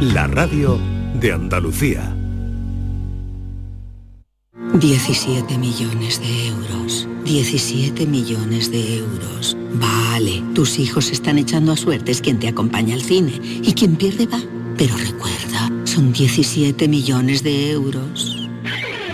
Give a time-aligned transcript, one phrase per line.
[0.00, 0.78] la radio
[1.18, 2.14] de Andalucía.
[4.74, 7.08] 17 millones de euros.
[7.24, 9.56] 17 millones de euros.
[9.72, 14.26] Vale, tus hijos están echando a suertes quien te acompaña al cine y quien pierde
[14.26, 14.40] va.
[14.76, 18.45] Pero recuerda, son 17 millones de euros.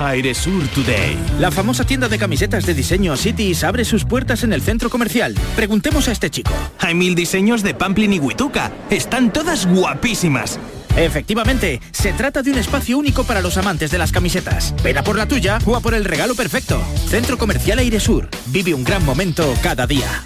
[0.00, 1.16] Airesur Today.
[1.38, 5.34] La famosa tienda de camisetas de diseño Cities abre sus puertas en el centro comercial.
[5.56, 6.52] Preguntemos a este chico.
[6.78, 8.72] Hay mil diseños de Pamplin y Huituca.
[8.88, 10.58] Están todas guapísimas.
[10.96, 14.74] Efectivamente, se trata de un espacio único para los amantes de las camisetas.
[14.82, 16.82] Ven por la tuya o a por el regalo perfecto.
[17.08, 18.28] Centro Comercial Airesur.
[18.46, 20.24] Vive un gran momento cada día.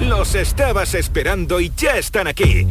[0.00, 2.66] Los estabas esperando y ya están aquí.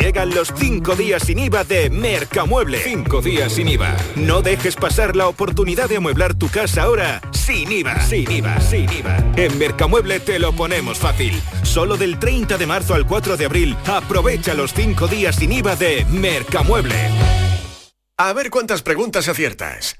[0.00, 2.78] Llegan los 5 días sin IVA de Mercamueble.
[2.78, 3.94] 5 días sin IVA.
[4.16, 8.00] No dejes pasar la oportunidad de amueblar tu casa ahora sin IVA.
[8.00, 9.18] Sin IVA, sin IVA.
[9.36, 11.38] En Mercamueble te lo ponemos fácil.
[11.62, 15.76] Solo del 30 de marzo al 4 de abril, aprovecha los 5 días sin IVA
[15.76, 16.96] de Mercamueble.
[18.16, 19.99] A ver cuántas preguntas aciertas.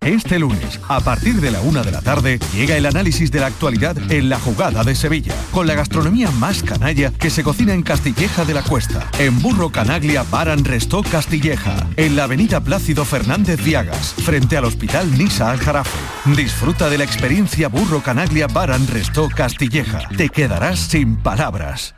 [0.00, 3.46] Este lunes, a partir de la una de la tarde, llega el análisis de la
[3.46, 7.82] actualidad en la jugada de Sevilla, con la gastronomía más canalla que se cocina en
[7.82, 13.62] Castilleja de la Cuesta, en Burro Canaglia Baran Restó Castilleja, en la avenida Plácido Fernández
[13.62, 15.98] Viagas, frente al Hospital Nisa Al Jarafe.
[16.34, 20.08] Disfruta de la experiencia Burro Canaglia Baran Restó Castilleja.
[20.16, 21.97] Te quedarás sin palabras.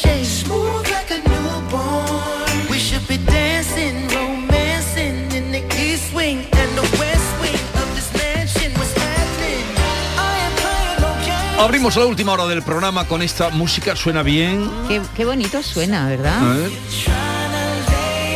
[11.61, 14.67] Abrimos la última hora del programa con esta música, suena bien.
[14.87, 16.41] Qué, qué bonito suena, ¿verdad?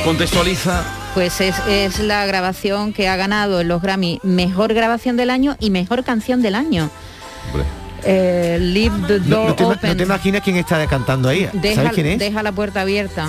[0.04, 0.84] Contextualiza.
[1.16, 5.58] Pues es, es la grabación que ha ganado en los Grammy Mejor Grabación del Año
[5.60, 6.92] y Mejor Canción del Año.
[8.06, 9.90] Eh, Leave the No, Door no te, ima- Open.
[9.90, 11.50] no te imaginas quién está cantando ahí.
[11.54, 12.20] deja, ¿Sabes quién es?
[12.20, 13.28] deja la puerta abierta.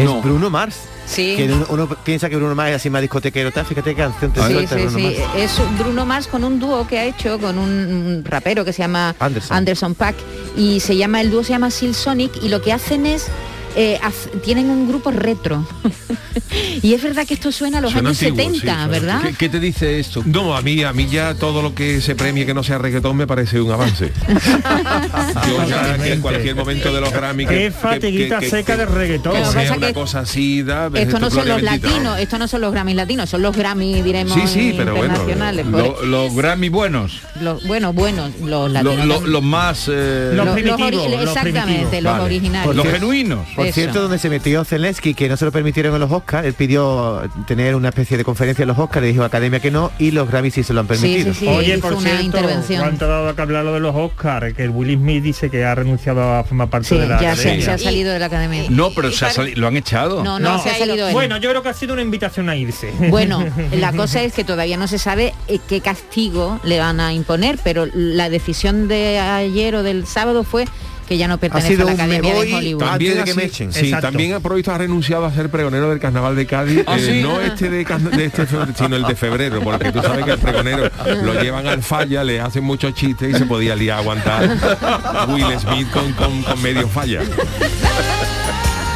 [0.00, 0.76] Es Bruno Mars.
[1.06, 1.34] Sí.
[1.36, 3.64] Que uno, uno piensa que Bruno Mars es así más discotequero, tal.
[3.64, 5.04] Fíjate qué canción te Sí, suelta sí, Bruno sí.
[5.04, 5.16] Mars.
[5.36, 9.14] Es Bruno Mars con un dúo que ha hecho con un, rapero que se llama
[9.20, 9.56] Anderson.
[9.56, 10.16] Anderson Pack
[10.56, 13.26] y se llama el dúo se llama Seal Sonic y lo que hacen es
[13.76, 14.00] eh,
[14.44, 15.66] tienen un grupo retro
[16.82, 19.20] y es verdad que esto suena a los Suena años antiguo, 70 sí, suena verdad.
[19.38, 20.22] ¿Qué te dice esto?
[20.24, 23.16] No, a mí, a mí ya todo lo que se premie que no sea reggaetón
[23.16, 24.12] me parece un avance.
[25.48, 28.76] Yo ya que en cualquier momento de los Grammy que, Qué fatiguita que- que- seca
[28.76, 29.32] de reggaetón.
[29.52, 32.72] sea es una cosa así, da, esto no son los latinos esto no son los
[32.72, 35.14] Grammy latinos son los Grammy diremos Sí, sí, pero bueno.
[35.14, 37.20] internacionales lo- Por- Los Grammy buenos.
[37.40, 39.88] los bueno buenos los latinos los- los más...
[39.92, 43.46] eh, Los- exactamente los originarios Los genuinos.
[43.66, 43.80] Por Eso.
[43.80, 47.22] cierto, donde se metió Zelensky, que no se lo permitieron en los Oscars, él pidió
[47.46, 50.10] tener una especie de conferencia en los Oscars, le dijo a Academia que no, y
[50.10, 51.32] los Grammy sí se lo han permitido.
[51.50, 52.38] Oye, por cierto,
[52.78, 54.54] ¿cuánto ha dado que hablar lo de los Oscars?
[54.54, 57.34] Que el Will Smith dice que ha renunciado a formar parte Sí, de la ya
[57.34, 57.64] se, academia.
[57.64, 60.22] se ha salido de la academia No, pero se ha sali- lo han echado.
[60.22, 61.12] No, no, se ha salido él.
[61.12, 62.92] Bueno, yo creo que ha sido una invitación a irse.
[63.10, 67.12] Bueno, la cosa es que todavía no se sabe eh, qué castigo le van a
[67.12, 70.66] imponer, pero la decisión de ayer o del sábado fue
[71.06, 72.84] que ya no pertenece sido a la Academia de Hollywood.
[72.84, 73.72] También, de que me echen.
[73.72, 77.00] sí, también ha provisto ha renunciado a ser pregonero del carnaval de Cádiz, ¿Ah, eh,
[77.00, 77.22] sí?
[77.22, 80.38] no este de, de este febrero, sino el de febrero, porque tú sabes que el
[80.38, 80.90] pregonero
[81.22, 84.48] lo llevan al falla, le hacen muchos chistes y se podía liar a aguantar
[85.28, 87.20] Will Smith con, con, con medio falla.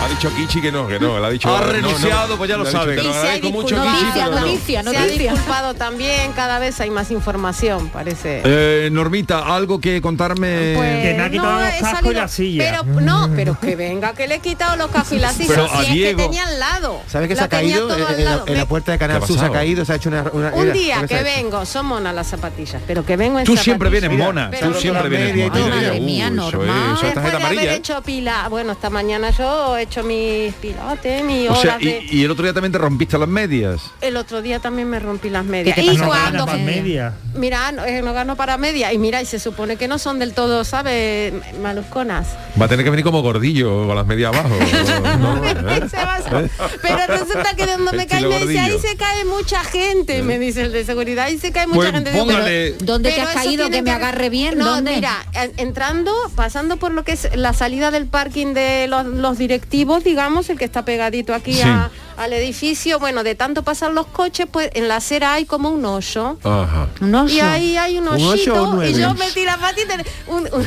[0.03, 2.57] Ha dicho Kichi que no, que no, ha dicho Ha no, no, renunciado, pues ya
[2.57, 2.95] lo dicho sabe.
[2.97, 3.99] que agradezco mucho, disculpado.
[3.99, 4.41] Kichi, Noticia, pero no.
[4.47, 8.41] noticia, Se ha disculpado también, cada vez hay más información, parece.
[8.45, 10.75] Eh, Normita, algo que contarme.
[10.77, 12.65] Pues, Que me ha quitado no, los he cascos y salido- la silla.
[12.85, 15.49] Pero no, pero que venga, que le he quitado los cascos y la silla.
[15.49, 17.03] Pero si a es que Diego- tenía al lado.
[17.07, 17.91] ¿Sabes que se ha caído?
[17.95, 20.09] En, la, en puerta de ¿Qué ha Canal Sur se ha caído, se ha hecho
[20.09, 20.25] una...
[20.33, 23.91] una- Un día que vengo, son monas las zapatillas, pero que vengo en Tú siempre
[23.91, 25.67] vienes mona, tú siempre vienes mona.
[25.77, 27.59] Madre mía, normal.
[27.69, 32.07] hecho pila, bueno, esta mañana yo he hecho mis pilates, mi O horas sea, de...
[32.09, 33.81] y, el otro día también te rompiste las medias.
[34.01, 35.75] El otro día también me rompí las medias.
[35.75, 35.97] te Y?
[35.97, 36.47] No cuando...
[36.47, 37.15] para media.
[37.35, 38.93] Mira, no, eh, no gano para media.
[38.93, 41.33] Y mira, y se supone que no son del todo, ¿sabes?
[41.61, 42.29] Malusconas.
[42.61, 44.55] Va a tener que venir como gordillo con las medias abajo.
[45.19, 45.45] ¿no?
[45.51, 46.49] ¿Eh?
[46.83, 50.63] Pero resulta que donde me cae me dice, ahí se cae mucha gente, me dice
[50.63, 52.13] el de seguridad, ahí se cae mucha Pues gente.
[52.13, 53.71] Póngale- pero- ¿Dónde te has caído?
[53.71, 54.95] Que me agarre bien, No, ¿dónde?
[54.95, 59.39] mira, en- entrando, pasando por lo que es la salida del parking de los, los
[59.39, 61.63] directivos, digamos, el que está pegadito aquí Sí.
[61.63, 65.71] a- al edificio, bueno, de tanto pasar los coches, pues en la acera hay como
[65.71, 66.37] un hoyo.
[66.45, 66.89] Ajá.
[67.01, 67.35] Un oso.
[67.35, 68.91] Y ahí hay un ¿Un ocho o hoyito nueve?
[68.91, 70.67] y yo metí la patita en- un- un-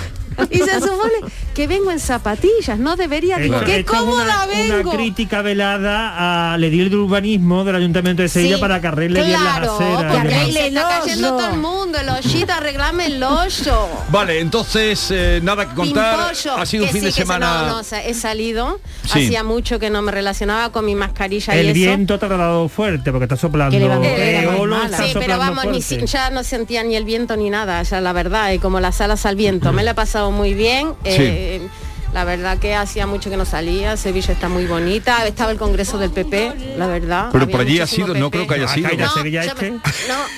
[0.50, 1.14] y se supone
[1.54, 4.90] que vengo en zapatillas, no debería, digo, qué cómoda una, vengo.
[4.90, 9.24] una crítica velada al edil de urbanismo del Ayuntamiento de Sevilla Sí, para que arregle
[9.24, 10.14] bien claro, las aceras.
[10.18, 13.88] porque y ahí se está cayendo todo el mundo, el hoyito, arreglame el hoyo.
[14.10, 16.30] Vale, entonces eh, nada que contar.
[16.34, 17.68] Pimpollo, Ha sido un fin sí, de se- semana.
[17.68, 18.80] no, no, he salido.
[19.06, 19.26] Sí.
[19.26, 21.74] Hacía mucho que no me relacionaba con mi mascarilla y El eso.
[21.76, 23.76] viento te ha dado fuerte porque está soplando.
[23.78, 24.48] Eh,
[24.86, 28.14] está Sí, pero vamos, ni ya no sentía ni el viento ni nada, ya la
[28.14, 29.74] verdad, y como las alas al viento.
[29.74, 30.94] Me la he pasado muy bien.
[31.04, 31.68] eh,
[32.14, 35.98] La verdad que hacía mucho que no salía, Sevilla está muy bonita, estaba el congreso
[35.98, 37.30] del PP, la verdad.
[37.32, 38.88] Pero había por allí ha sido, no creo que haya Acá sido.
[38.90, 39.72] hay la No, Sevilla yo este.
[39.72, 39.84] me- no,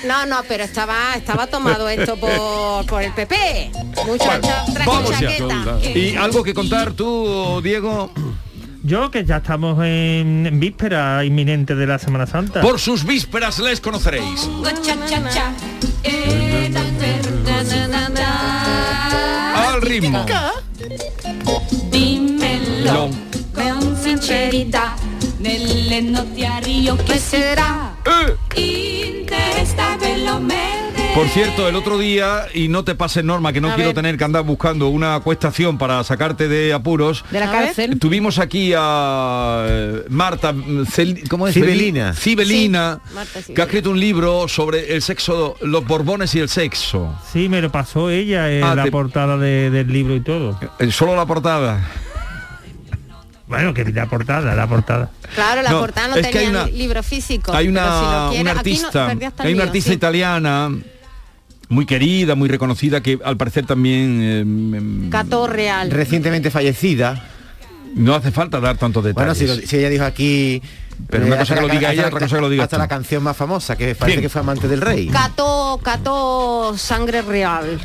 [0.08, 3.72] no, no, pero estaba, estaba tomado esto por, por el PP.
[5.94, 8.10] Y algo que contar tú, Diego.
[8.84, 12.62] Yo que ya estamos en, en víspera inminente de la Semana Santa.
[12.62, 14.48] Por sus vísperas les conoceréis.
[19.76, 20.24] Al ritmo.
[21.90, 23.10] Dimmelo
[23.52, 24.94] con sincerità
[25.40, 27.94] nelle notti a Rio che sarà
[28.54, 30.75] interestabile me
[31.16, 33.96] Por cierto, el otro día, y no te pases norma, que no A quiero ver.
[33.96, 37.24] tener que andar buscando una acuestación para sacarte de apuros.
[37.32, 37.98] De la cárcel.
[38.00, 41.54] Tuvimos aquí a eh, Marta, Cel- ¿cómo es?
[41.54, 42.14] Cibelina.
[42.14, 43.56] Cibelina, Sí, Marta Cibelina.
[43.56, 47.18] que ha escrito un libro sobre el sexo, los borbones y el sexo.
[47.32, 50.60] Sí, me lo pasó ella en Ah, la te- portada de- del libro y todo.
[50.80, 51.80] Eh, Solo la portada.
[53.48, 55.12] Bueno, que la portada, la portada.
[55.34, 57.54] Claro, la No, portada no es que tenía hay una- libro físico.
[57.54, 59.08] Hay si una, no- artista,
[59.40, 59.96] hay una artista sí.
[59.96, 60.72] italiana
[61.70, 65.90] muy querida, muy reconocida, que al parecer también eh, mm, Cató Real.
[65.92, 67.28] Recientemente fallecida.
[67.96, 69.38] no hace falta dar tantos Bueno, detalles.
[69.56, 70.62] si, lo- si ella dijo aquí...
[71.10, 72.50] Pero una eh, cosa hasta que lo la- diga ella, la- otra cosa que lo
[72.50, 72.82] digas Hasta tú.
[72.82, 74.22] la canción más famosa, que parece Bien.
[74.22, 75.08] que fue amante del rey.
[75.08, 77.80] Cató, cató sangre real.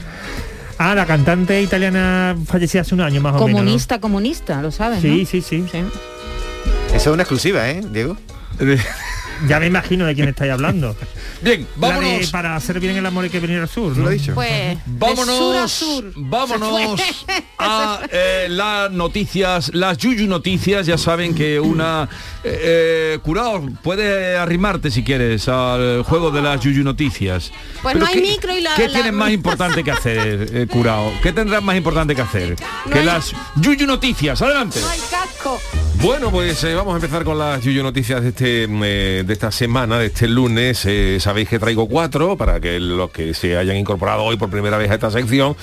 [0.79, 3.61] Ah, la cantante italiana fallecía hace un año más o menos.
[3.61, 5.27] Comunista, comunista, lo sabes, Sí, ¿no?
[5.27, 5.65] sí, sí.
[5.73, 8.17] Eso es una exclusiva, ¿eh, Diego?
[9.49, 10.95] Ya me imagino de quién estáis hablando.
[11.43, 12.31] Bien, de vámonos.
[12.31, 14.05] para hacer bien el amor hay que venir al sur, ¿Tú ¿no?
[14.05, 14.35] lo has dicho?
[14.35, 16.13] Pues Vámonos, de sur a sur.
[16.17, 17.01] vámonos
[17.59, 20.87] a eh, las noticias, las Yuyu noticias.
[20.87, 22.09] Ya saben que una
[22.45, 27.53] eh, eh, curado puede arrimarte si quieres al juego de las Yuyu noticias.
[27.83, 30.51] Pues Pero no hay ¿qué- micro y la- ¿Qué la- tienes más importante que hacer,
[30.53, 31.11] eh, curado?
[31.23, 32.57] ¿Qué tendrás más importante que hacer?
[32.87, 34.41] No que hay- las Yuyu noticias.
[34.43, 34.81] Adelante.
[34.81, 35.61] No hay casco.
[36.03, 39.33] Bueno, pues eh, vamos a empezar con las Yuyo Noticias de, este, mm, eh, de
[39.35, 40.83] esta semana, de este lunes.
[40.87, 44.79] Eh, sabéis que traigo cuatro para que los que se hayan incorporado hoy por primera
[44.79, 45.55] vez a esta sección.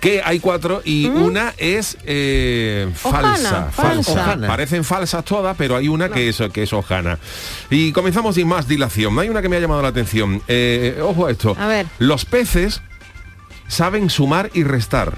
[0.00, 4.12] Que hay cuatro y una es eh, Ojana, falsa, falsa.
[4.12, 4.46] Ojana.
[4.46, 7.18] Parecen falsas todas, pero hay una que es que es Ojana.
[7.68, 9.18] Y comenzamos sin más dilación.
[9.18, 10.42] Hay una que me ha llamado la atención.
[10.46, 11.56] Eh, ojo a esto.
[11.58, 11.86] A ver.
[11.98, 12.82] Los peces
[13.66, 15.12] saben sumar y restar,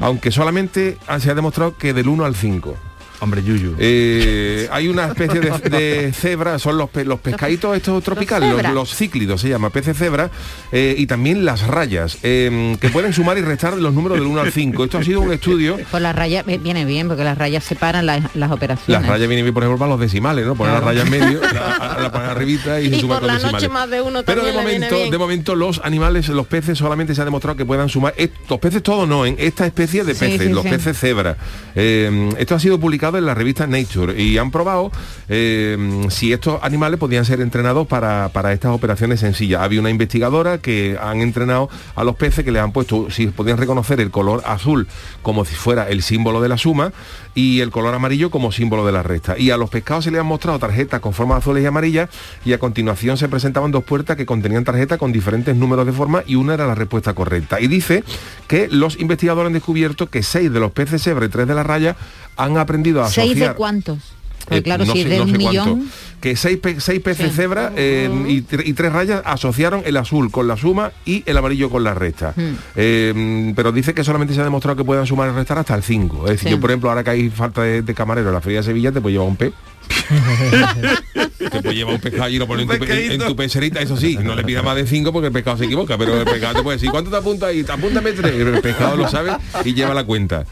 [0.00, 2.87] aunque solamente se ha demostrado que del 1 al 5.
[3.20, 3.74] Hombre, Yuyu.
[3.78, 8.72] Eh, hay una especie de, de cebra, son los, pe- los pescaditos estos tropicales, los,
[8.72, 10.30] los cíclidos se llama, peces cebra,
[10.70, 14.40] eh, y también las rayas, eh, que pueden sumar y restar los números del 1
[14.40, 14.84] al 5.
[14.84, 18.06] Esto ha sido un estudio Pues las rayas eh, viene bien, porque las rayas separan
[18.06, 19.02] las, las operaciones.
[19.02, 20.54] Las rayas vienen bien, por ejemplo, para los decimales, ¿no?
[20.54, 23.28] Poner la raya en medio, la, la poner arribita y, se Y suma por con
[23.28, 23.62] la decimales.
[23.62, 25.10] noche más de uno Pero de momento, bien.
[25.10, 28.60] de momento los animales, los peces solamente se ha demostrado que puedan sumar, est- los
[28.60, 30.68] peces todos no, en esta especie de Sí, peces, sí, los sí.
[30.70, 31.36] peces cebra.
[31.74, 34.92] Eh, esto ha sido publicado en la revista Nature y han probado
[35.30, 39.62] eh, si estos animales podían ser entrenados para, para estas operaciones sencillas.
[39.62, 43.56] Había una investigadora que han entrenado a los peces que les han puesto, si podían
[43.56, 44.86] reconocer el color azul
[45.22, 46.92] como si fuera el símbolo de la suma
[47.34, 49.38] y el color amarillo como símbolo de la resta.
[49.38, 52.10] Y a los pescados se les han mostrado tarjetas con formas azules y amarillas
[52.44, 56.22] y a continuación se presentaban dos puertas que contenían tarjetas con diferentes números de forma
[56.26, 57.60] y una era la respuesta correcta.
[57.60, 58.02] Y dice
[58.48, 61.62] que los investigadores han descubierto que seis de los peces cebra y tres de la
[61.62, 61.96] raya
[62.36, 63.98] han aprendido ¿Seis de cuántos?
[64.44, 65.48] Porque Eh, claro, no si sé- de no un cuánto.
[65.50, 65.90] millón...
[66.20, 70.32] Que seis, pe- seis peces cebra eh, y, tre- y tres rayas asociaron el azul
[70.32, 72.32] con la suma y el amarillo con la resta.
[72.34, 72.54] Hmm.
[72.74, 75.82] Eh, pero dice que solamente se ha demostrado que puedan sumar y restar hasta el
[75.84, 76.24] 5.
[76.24, 76.54] Es decir, Sí.
[76.54, 78.90] yo por ejemplo, ahora que hay falta de, de camarero en la feria de Sevilla,
[78.90, 79.52] te puedo llevar un pez.
[81.38, 84.34] te puede llevar un pescado y lo pones en tu, en pecerita, eso sí, no
[84.34, 86.76] le pidas más de cinco porque el pescado se equivoca, pero el pescado te puede
[86.76, 87.62] decir, ¿cuánto te apunta ahí?
[87.62, 89.32] Te apúntame tres, el pescado lo sabe
[89.64, 90.44] y lleva la cuenta.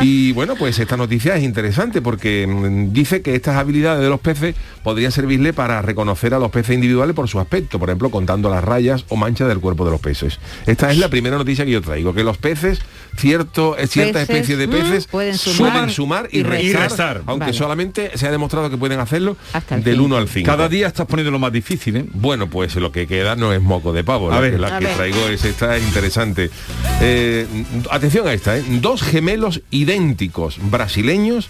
[0.00, 4.20] Y bueno, pues esta noticia es interesante porque mm, dice que estas habilidades de los
[4.20, 8.50] peces podrían servirle para reconocer a los peces individuales por su aspecto, por ejemplo, contando
[8.50, 10.38] las rayas o manchas del cuerpo de los peces.
[10.66, 12.80] Esta es la primera noticia que yo traigo, que los peces,
[13.18, 16.72] cierto, cierta Peces, especie de mm, peces pueden suman, sumar sumar y y restar, Y
[16.72, 17.22] restar.
[17.26, 17.58] aunque Vale.
[17.58, 19.36] solamente se ha demostrado que pueden hacerlo
[19.70, 20.04] el del cinco.
[20.06, 20.46] 1 al 5.
[20.46, 22.04] Cada día estás poniendo lo más difícil, ¿eh?
[22.14, 24.30] Bueno, pues lo que queda no es moco de pavo.
[24.30, 24.52] A la ver.
[24.52, 24.94] que, la A que ver.
[24.96, 26.50] traigo es esta es interesante.
[27.00, 27.46] Eh,
[27.90, 28.64] atención a esta, ¿eh?
[28.80, 31.48] Dos gemelos idénticos brasileños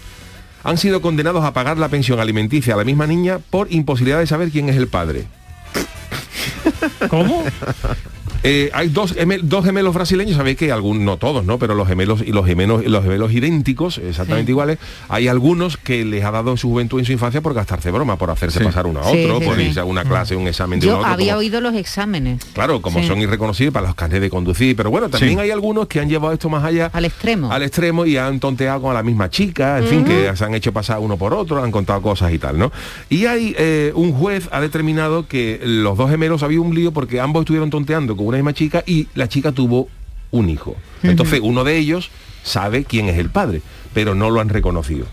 [0.63, 4.27] han sido condenados a pagar la pensión alimenticia a la misma niña por imposibilidad de
[4.27, 5.27] saber quién es el padre.
[7.09, 7.43] ¿Cómo?
[8.43, 11.59] Eh, hay dos, gemel- dos gemelos brasileños, sabéis que algunos, no todos, ¿no?
[11.59, 14.51] Pero los gemelos y los gemelos, los gemelos idénticos, exactamente Sí.
[14.51, 14.77] iguales,
[15.09, 18.15] hay algunos que les ha dado en su juventud, en su infancia, por gastarse broma,
[18.17, 18.65] por hacerse Sí.
[18.65, 20.99] pasar uno a otro, sí, por irse a una clase, un examen de Yo uno
[20.99, 21.13] a otro.
[21.15, 22.41] había como- oído los exámenes.
[22.53, 25.99] Claro, como son irreconocibles para los carnets de conducir, pero bueno, también hay algunos que
[25.99, 27.51] han llevado esto más allá Al extremo.
[27.51, 30.71] al extremo y han tonteado con la misma chica, en fin, que se han hecho
[30.71, 32.71] pasar uno por otro, han contado cosas y tal, ¿no?
[33.09, 37.19] Y hay eh, un juez ha determinado que los dos gemelos había un lío porque
[37.19, 39.89] ambos estuvieron tonteando con una misma chica y la chica tuvo
[40.31, 40.75] un hijo.
[41.03, 42.09] Entonces uno de ellos
[42.43, 43.61] sabe quién es el padre,
[43.93, 45.05] pero no lo han reconocido.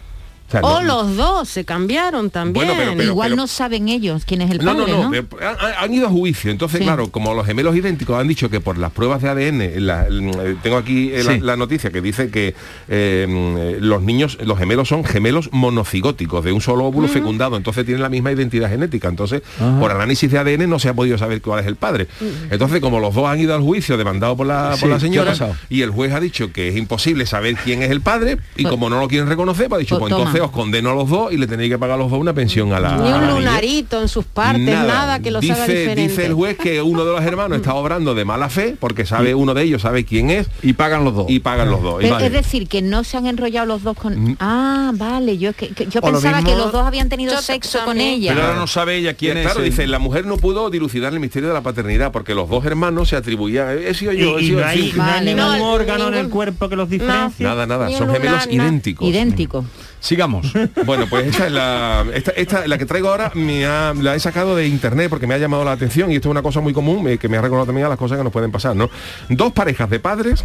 [0.48, 2.66] O sea, O no- los dos se cambiaron también.
[2.66, 5.10] Bueno, pero- pero- Igual pero- no saben ellos quién es el no, padre, no, ¿no?
[5.10, 6.50] no, han, han ido a juicio.
[6.50, 6.84] Entonces, Sí.
[6.84, 10.56] claro, como los gemelos idénticos han dicho que por las pruebas de ADN, la- eh,
[10.62, 11.40] tengo aquí eh, la, Sí.
[11.40, 12.54] la noticia que dice que
[12.88, 18.02] eh, los niños, los gemelos son gemelos monocigóticos de un solo óvulo fecundado, entonces tienen
[18.02, 19.08] la misma identidad genética.
[19.08, 19.42] Entonces,
[19.80, 22.06] por análisis de ADN no se ha podido saber cuál es el padre.
[22.50, 24.96] Entonces, como los dos han ido al juicio demandado por la, Sí, por la ¿qué
[24.96, 25.00] ha
[25.34, 25.34] señora,
[25.68, 28.70] y el juez ha dicho que es imposible saber quién es el padre, y Pues-
[28.72, 31.08] como no lo quieren reconocer, pues ha dicho, pues pues entonces os condeno a los
[31.08, 33.20] dos y le tenéis que pagar a los dos una pensión a la Ni un
[33.20, 33.30] niña.
[33.32, 36.02] lunarito en sus partes, nada, que los dice, haga diferente.
[36.02, 39.34] Dice el juez que uno de los hermanos está obrando de mala fe porque sabe
[39.34, 41.26] uno de ellos sabe quién es Y pagan los dos.
[41.28, 42.00] y pagan los dos.
[42.00, 42.26] Y Pero vale.
[42.26, 44.36] Es decir, que no se han enrollado los dos con...
[44.40, 47.08] Ah, vale, yo, es que, que- yo O lo pensaba mismo- que los dos habían
[47.08, 48.32] tenido Yo sexo con ella.
[48.34, 49.46] Pero ahora no sabe ella quién Y es.
[49.46, 52.64] claro, dice, la mujer no pudo dilucidar el misterio de la paternidad porque los dos
[52.64, 54.96] hermanos se atribuían, he sido yo, he sido no hay, fin".
[54.98, 57.44] no hay Vale, ningún órgano en el cuerpo que los diferencie.
[57.46, 59.64] Nada, nada, son gemelos idénticos.
[60.00, 60.52] Sigamos.
[60.84, 64.20] Bueno, pues esta es la, esta, esta- la que traigo ahora, me ha- la he
[64.20, 66.72] sacado de internet porque me ha llamado la atención y esto es una cosa muy
[66.72, 68.88] común eh, que me ha recordado también a las cosas que nos pueden pasar, ¿no?
[69.28, 70.44] Dos parejas de padres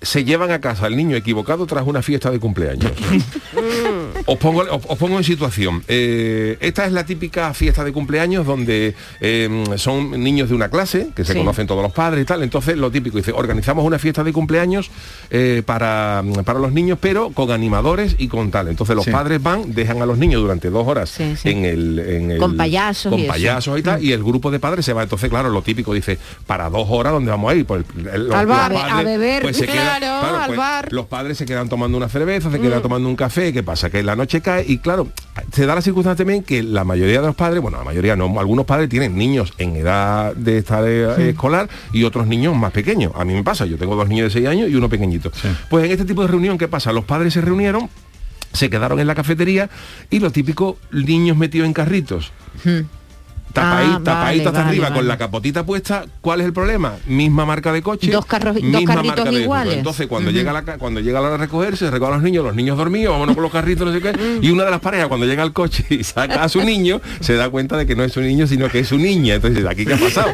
[0.00, 2.92] se llevan a casa al niño equivocado tras una fiesta de cumpleaños.
[4.26, 5.82] os, pongo, os, os pongo en situación.
[5.88, 11.08] Eh, esta es la típica fiesta de cumpleaños donde eh, son niños de una clase,
[11.14, 11.38] que se Sí.
[11.38, 12.42] conocen todos los padres y tal.
[12.42, 14.90] Entonces lo típico, dice, organizamos una fiesta de cumpleaños
[15.30, 18.68] eh, para, para los niños, pero con animadores y con tal.
[18.68, 19.10] Entonces los Sí.
[19.10, 21.48] padres van, dejan a los niños durante dos horas Sí, sí.
[21.50, 23.32] En, el, en el- Con payasos Con y eso.
[23.32, 25.02] payasos y tal, y el grupo de padres se va.
[25.02, 27.64] Entonces, claro, lo típico dice, para dos horas, ¿dónde vamos a ir?
[27.66, 29.42] Pues el- los- Al los bar, padres, a beber.
[29.42, 30.92] pues, se quedan- Claro, al pues, bar.
[30.92, 33.90] Los padres se quedan tomando una cerveza, se quedan tomando un café, ¿qué pasa?
[33.90, 35.08] Que la noche cae y claro,
[35.52, 38.38] se da la circunstancia también que la mayoría de los padres, bueno, la mayoría no,
[38.38, 43.12] algunos padres tienen niños en edad de estar eh, escolar y otros niños más pequeños.
[43.14, 45.30] A mí me pasa, yo tengo dos niños de 6 años y uno pequeñito.
[45.70, 46.92] Pues en este tipo de reunión, ¿qué pasa?
[46.92, 47.88] Los padres se reunieron,
[48.52, 49.70] se quedaron en la cafetería
[50.10, 52.32] y lo típico, niños metidos en carritos.
[53.52, 54.96] Tapadito, Ah, tapadito vale, hasta vale, arriba vale.
[54.96, 56.94] con la capotita puesta, ¿cuál es el problema?
[57.06, 59.74] Misma marca de coche, Dos carros- dos misma carritos marca de iguales.
[59.78, 62.44] Entonces cuando llega la cuando llega la hora de recoger, se recogen a los niños,
[62.44, 64.44] los niños dormidos, vámonos con los carritos, no sé qué, Mm.
[64.44, 67.34] y una de las parejas cuando llega al coche y saca a su niño, se
[67.34, 69.34] da cuenta de que no es su niño, sino que es su niña.
[69.34, 70.32] Entonces, ¿aquí qué ha pasado?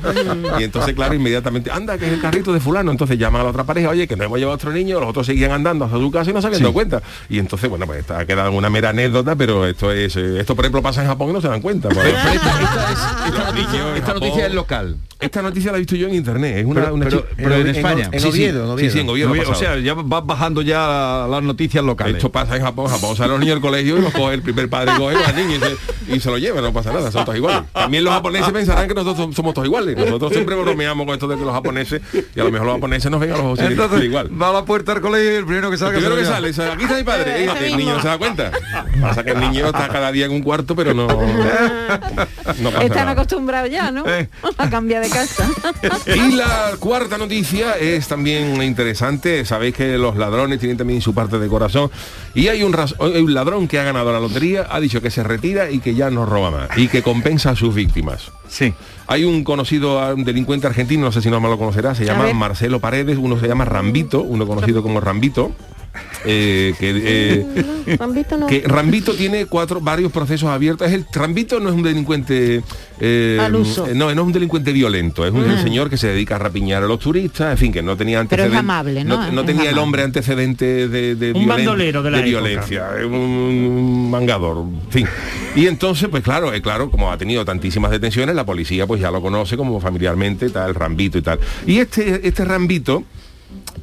[0.58, 2.90] y entonces, claro, inmediatamente, anda, que es el carrito de fulano.
[2.90, 5.08] Entonces llaman a la otra pareja, oye, que no hemos llevado a otro niño, los
[5.10, 6.62] otros seguían andando hasta su casa y no se habían Sí.
[6.64, 7.02] dado cuenta.
[7.28, 10.54] Y entonces, bueno, pues está, ha quedado una mera anécdota, pero esto es, eh, esto
[10.56, 11.88] por ejemplo pasa en Japón y no se dan cuenta.
[11.88, 12.04] pues.
[13.26, 14.96] Esta noticia, en esta noticia es local.
[15.20, 16.56] Esta noticia la he visto yo en internet.
[16.58, 18.10] Es una, Pero- una pero- chica- pero en España.
[18.12, 22.16] Sí, sí, sí, sí, en Oviedo o sea, ya vas bajando ya las noticias locales.
[22.16, 24.68] Esto pasa en Japón, Japón sale los niños del colegio y los coge el primer
[24.68, 25.60] padre coge a niños
[26.06, 27.62] y se, y se lo lleva, no pasa nada, son todos iguales.
[27.72, 29.96] También los japoneses pensarán que nosotros som- somos todos iguales.
[29.96, 32.02] Nosotros siempre bromeamos con esto de que los japoneses,
[32.34, 34.30] y a lo mejor los japoneses nos ven a los Entonces, igual.
[34.42, 36.82] va a la puerta del colegio y el primero que El primero sale, dice, aquí
[36.82, 37.44] está mi padre.
[37.64, 38.50] Y el niño no se da cuenta.
[39.00, 41.06] Pasa que el niño está cada día en un cuarto, pero no,
[42.60, 44.04] no pasa Están acostumbrados ya, ¿no?
[44.58, 45.48] A cambiar de casa.
[46.06, 49.44] Y la cuarta noticia es también interesante.
[49.44, 51.90] Sabéis que los ladrones tienen también su parte de corazón.
[52.34, 55.10] Y hay un, ras- hay un ladrón que ha ganado la lotería, ha dicho que
[55.10, 56.78] se retira y que ya no roba más.
[56.78, 58.30] Y que compensa a sus víctimas.
[58.48, 58.74] Sí.
[59.06, 62.04] Hay un conocido ah, un delincuente argentino, no sé si no me lo conocerá, se
[62.04, 62.32] llama.
[62.32, 65.52] Marcelo Paredes, uno se llama Rambito, uno conocido como Rambito.
[66.24, 68.46] Eh, que, eh, Rambito no.
[68.46, 70.86] que Rambito tiene cuatro varios procesos abiertos.
[70.88, 72.62] Es el Rambito no es un delincuente
[73.00, 73.86] eh, Al uso.
[73.86, 75.62] eh, no, no es un delincuente violento, es un Ah.
[75.62, 78.42] señor que se dedica a rapiñar a los turistas, en fin, que no tenía Pero
[78.44, 78.58] es antecedentes.
[78.58, 79.30] amable, ¿no?
[79.32, 83.04] No, Es tenía el hombre antecedentes de, de, Un violen- bandolero de la violencia, es
[83.04, 85.06] un, un mangador, en fin.
[85.56, 89.10] Y entonces, pues claro, eh, claro, como ha tenido tantísimas detenciones, la policía pues ya
[89.10, 91.38] lo conoce como familiarmente, tal, Rambito y tal.
[91.66, 93.04] Y este, este Rambito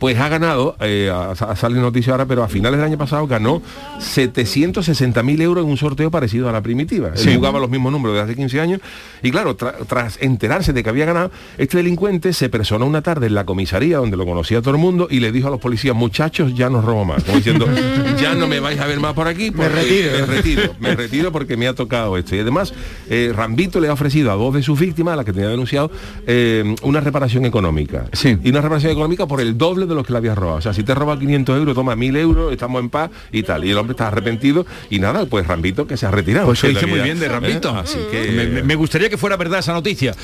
[0.01, 3.27] pues ha ganado, eh, a- a- sale noticia ahora, pero a finales del año pasado
[3.27, 3.61] ganó
[3.99, 7.09] 760.000 euros en un sorteo parecido a la primitiva.
[7.09, 7.35] Él Sí.
[7.35, 8.81] jugaba los mismos números de hace 15 años
[9.21, 11.29] y claro, tra- tras enterarse de que había ganado,
[11.59, 15.07] este delincuente se personó una tarde en la comisaría donde lo conocía todo el mundo
[15.09, 17.23] y le dijo a los policías, muchachos, ya no robo más.
[17.23, 17.67] Como diciendo,
[18.19, 19.51] ya no me vais a ver más por aquí.
[19.51, 20.11] porque retiro.
[20.19, 22.35] Me retiro, me retiro porque me ha tocado esto.
[22.35, 22.73] Y además,
[23.07, 25.91] eh, Rambito le ha ofrecido a dos de sus víctimas, a las que tenía denunciado,
[26.25, 28.05] eh, una reparación económica.
[28.13, 28.37] Sí.
[28.43, 30.57] Y una reparación económica por el doble de lo que le había robado.
[30.57, 33.65] O sea, si te roba 500 euros, toma 1000 euros, estamos en paz y tal.
[33.65, 36.47] Y el hombre está arrepentido y nada, pues Rambito que se ha retirado.
[36.47, 37.69] Pues se dice muy bien de Rambito.
[37.69, 37.79] ¿eh?
[37.79, 38.61] Así que...
[38.63, 40.15] Me, gustaría que fuera verdad esa noticia.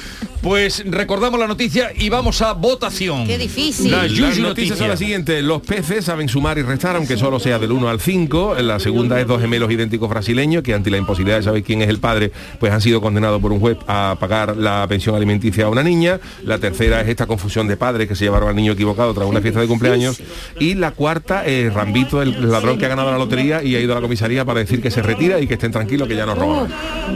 [0.42, 3.28] Pues recordamos la noticia y vamos a votación.
[3.28, 3.92] Qué difícil.
[3.92, 4.76] La Las Yuyu noticias noticia.
[4.76, 5.44] son las siguientes.
[5.44, 8.56] Los peces saben sumar y restar, aunque solo sea del 1 al 5.
[8.62, 11.89] La segunda es dos gemelos idénticos brasileños que ante la imposibilidad de saber quién es
[11.89, 15.70] el padre, pues han sido condenados por un juez a pagar la pensión alimenticia a
[15.70, 16.20] una niña.
[16.44, 19.41] La tercera es esta confusión de padres que se llevaron al niño equivocado tras una
[19.41, 20.22] fiesta de cumpleaños.
[20.60, 23.93] Y la cuarta es Rambito, el ladrón que ha ganado la lotería y ha ido
[23.93, 26.36] a la comisaría para decir que se retira y que estén tranquilos, que ya no
[26.36, 26.67] roban.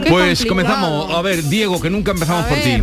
[0.08, 1.14] Pues comenzamos.
[1.14, 2.82] A ver, Diego, que nunca empezamos por ti.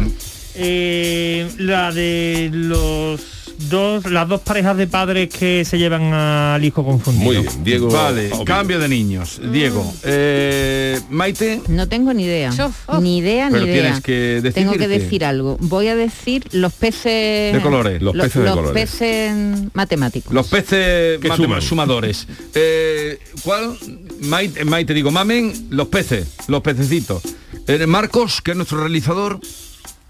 [0.56, 3.38] Eh, la de los
[3.69, 7.26] dos, las dos parejas de padres que se llevan al hijo confundido.
[7.26, 7.89] Muy bien, Diego.
[7.89, 8.45] Vale, obvio.
[8.45, 9.41] cambio de niños.
[9.52, 12.52] Diego, eh, Maite, No tengo ni idea.
[12.88, 13.00] oh.
[13.00, 13.82] Ni idea, Pero ni idea.
[13.82, 15.58] tienes que Tengo que decir algo.
[15.60, 17.54] Voy a decir los peces...
[17.54, 18.02] De colores.
[18.02, 18.74] Los lo- peces de los colores.
[18.89, 19.34] peces
[19.74, 20.34] matemáticos.
[20.34, 21.62] los peces Que matema- suman.
[21.62, 22.28] sumadores.
[22.56, 23.78] Eh, ¿Cuál?
[24.22, 27.22] Maite, Maite, digo, mamen, los peces, los pececitos.
[27.67, 29.39] Eh, Marcos, que es nuestro realizador,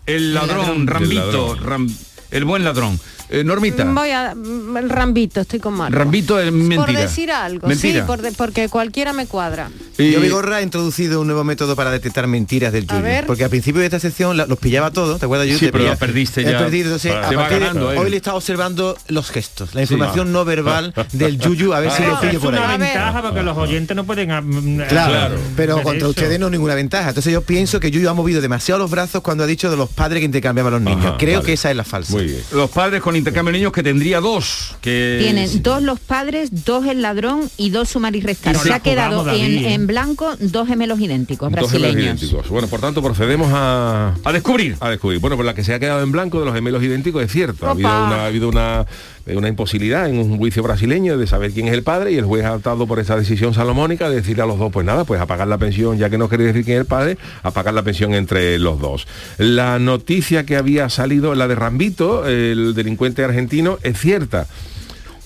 [0.05, 0.87] el ladrón, ladrón.
[0.87, 1.95] Rambito, El Ram-
[2.31, 2.99] el buen ladrón.
[3.29, 5.95] Eh, Normita, Voy a mm, Rambito, estoy con Marco.
[5.97, 6.85] Rambito es mentira.
[6.85, 8.01] Por decir algo, Mentira.
[8.01, 9.69] sí, por de- porque cualquiera me cuadra.
[9.97, 13.25] Y- Yo Vigorra ha introducido un nuevo método para detectar mentiras del ver.
[13.27, 15.59] Porque al principio de esta sección la- los pillaba todos, ¿te acuerdas Yuyu?
[15.59, 16.57] Sí, Te pero la perdiste ya.
[16.57, 17.97] perdido, entonces, a de- ganando él.
[17.99, 22.03] hoy le estaba observando los gestos, la información no verbal del Yuyu, a ver si
[22.03, 22.77] lo pillo es por una ahí.
[22.79, 26.09] ventaja porque los oyentes no pueden ah, mm, Claro, hacer pero contra eso.
[26.09, 27.09] ustedes no hay ninguna ventaja.
[27.09, 29.89] Entonces yo pienso que Yuyu ha movido demasiado los brazos cuando ha dicho de los
[29.89, 31.05] padres que intercambiaban los niños.
[31.05, 31.45] Ajá, Creo vale.
[31.45, 32.13] que esa es la falsa.
[32.13, 32.41] Muy bien.
[32.53, 34.75] Los padres con intercambio de niños que tendría dos.
[34.81, 38.53] Que Tienen dos los padres, dos el ladrón y dos sumar y restar.
[38.53, 39.73] Pero Se ha quedado en, ¿eh?
[39.73, 42.21] en blanco dos gemelos idénticos Dos gemelos brasileños.
[42.21, 42.49] idénticos.
[42.49, 44.75] Bueno, por tanto, procedemos a, A descubrir.
[44.79, 45.19] a descubrir.
[45.19, 47.67] Bueno, pues la que se ha quedado en blanco de los gemelos idénticos es cierto.
[47.67, 48.03] Ha habido Opa.
[48.07, 48.85] una, ha habido una,
[49.35, 52.45] una imposibilidad en un juicio brasileño de saber quién es el padre y el juez
[52.45, 55.25] ha optado por esa decisión salomónica de decirle a los dos, pues nada, pues a
[55.25, 57.83] pagar la pensión, ya que no queréis decir quién es el padre, a pagar la
[57.83, 59.07] pensión entre los dos.
[59.37, 64.47] La noticia que había salido, la de Rambito, el delincuente argentino, es cierta.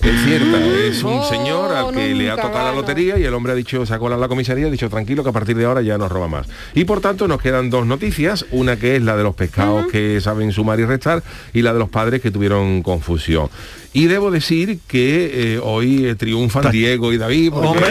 [0.04, 3.32] Es cierta, es un Oh, señor al que le ha tocado la lotería y el
[3.32, 5.80] hombre ha dicho, sacó a la comisaría, ha dicho tranquilo que a partir de ahora
[5.80, 6.46] ya no roba más.
[6.74, 10.20] Y por tanto nos quedan dos noticias, una que es la de los pescados que
[10.20, 11.22] saben sumar y restar
[11.54, 13.48] y la de los padres que tuvieron confusión.
[13.94, 17.52] Y debo decir que eh, hoy eh, triunfan Diego y David.
[17.52, 17.90] porque ¡Hombre!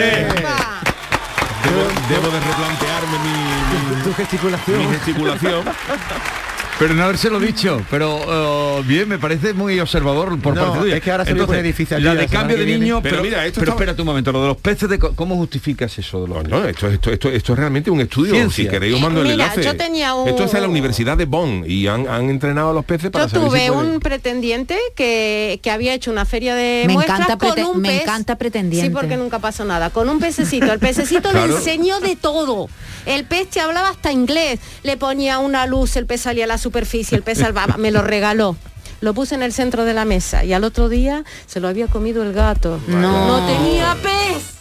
[1.64, 4.78] Debo, debo de replantearme mi, tu gesticulación.
[4.78, 5.64] mi gesticulación.
[6.76, 10.96] Pero no habérselo dicho, pero eh, bien, me parece muy observador por No, parte tuya.
[10.96, 13.22] es que ahora se ve un edificio allí La de cambio de niño, Pero pero,
[13.22, 16.22] mira, esto pero está- espérate un momento, lo de los peces, de, ¿cómo justificas eso
[16.22, 16.50] de los peces?
[16.50, 18.34] No, esto, esto, esto, esto es realmente un estudio.
[18.34, 18.64] Ciencia.
[18.64, 19.62] Si queréis os mando el Mira, enlace.
[19.62, 22.72] yo tenía un- Esto es en la Universidad de Bonn y han, han entrenado a
[22.74, 26.24] los peces para Yo saber tuve si pueden- un pretendiente que, que había hecho una
[26.24, 28.02] feria de Me muestras encanta con un me pez.
[28.02, 28.88] encanta pretendiente.
[28.88, 29.90] Sí, porque nunca pasó nada.
[29.90, 30.72] Con un pececito.
[30.72, 31.46] El pececito Claro.
[31.46, 32.68] le enseñó de todo.
[33.06, 34.58] El pez te hablaba hasta inglés.
[34.82, 37.76] Le ponía una luz, el pez salía a la superficie, el pez salvaba.
[37.76, 38.56] Me lo regaló.
[39.00, 41.86] Lo puse en el centro de la mesa y al otro día se lo había
[41.88, 42.80] comido el gato.
[42.88, 43.28] No.
[43.28, 44.53] No tenía pez.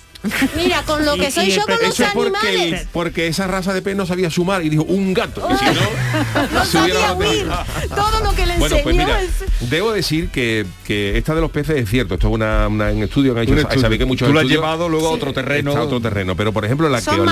[0.56, 2.82] Mira, con lo que soy yo con los Eso es porque, animales.
[2.82, 5.46] el- porque esa raza de pez no sabía sumar y dijo un gato.
[5.52, 7.48] Y si no, sabía huir.
[7.94, 11.42] Todo lo que le Bueno, enseñó pues mira, es- debo decir que, que esta de
[11.42, 13.82] los peces es cierto, esto es una, una- un estudio que han hecho, Un estudio.
[13.82, 15.72] sabéis que muchos Tú lo has llevado luego a otro terreno.
[15.72, 17.26] Está a otro terreno, pero por ejemplo la Son que,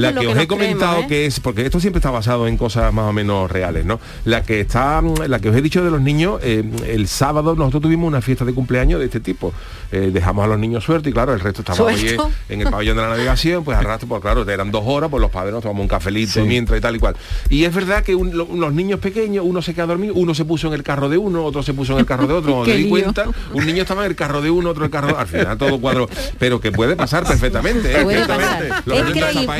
[0.00, 1.08] la, que que os he comentado creemos, ¿eh?
[1.08, 4.00] que es, porque esto siempre está basado en cosas más o menos reales, ¿no?
[4.24, 7.82] La que está, la que os he dicho de los niños, eh, el sábado nosotros
[7.82, 9.52] tuvimos una fiesta de cumpleaños de este tipo.
[9.92, 12.30] Eh, dejamos a los niños suerte y claro, el resto estaba allí Suelto.
[12.48, 15.20] En el pabellón de la navegación, pues al rato, pues claro, eran dos horas, pues
[15.20, 17.16] los padres nos tomamos un cafelito mientras y tal y cual.
[17.50, 20.44] Y es verdad que un- lo- los niños pequeños, uno se queda dormido, uno se
[20.44, 22.70] puso en el carro de uno, otro se puso en el carro de otro, cuando
[22.70, 25.06] me di cuenta, un niño estaba en el carro de uno, otro en el carro
[25.08, 27.92] de otro, al final todo cuadro, pero que puede pasar perfectamente.
[28.00, 28.02] ¿eh?
[28.04, 28.68] Puede Perfectamente.
[28.68, 28.82] pasar.
[28.86, 28.98] Los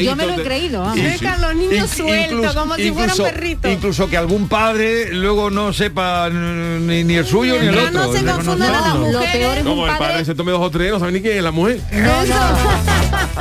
[0.05, 0.97] yo me lo he creído, vamos.
[0.97, 1.09] Sí, sí.
[1.11, 3.71] Deja a los niños sueltos, incluso- como si fueran perritos.
[3.73, 7.91] Incluso que algún padre luego no sepa ni, ni el suyo ni el otro.
[7.91, 9.13] no se de confundan a las reconocerlo.
[9.13, 9.37] Lo mujeres.
[9.37, 11.21] peor es un Como el padre padre se tome dos o tres, no sabe ni
[11.21, 11.81] quién es la mujer.
[11.93, 12.68] No, no.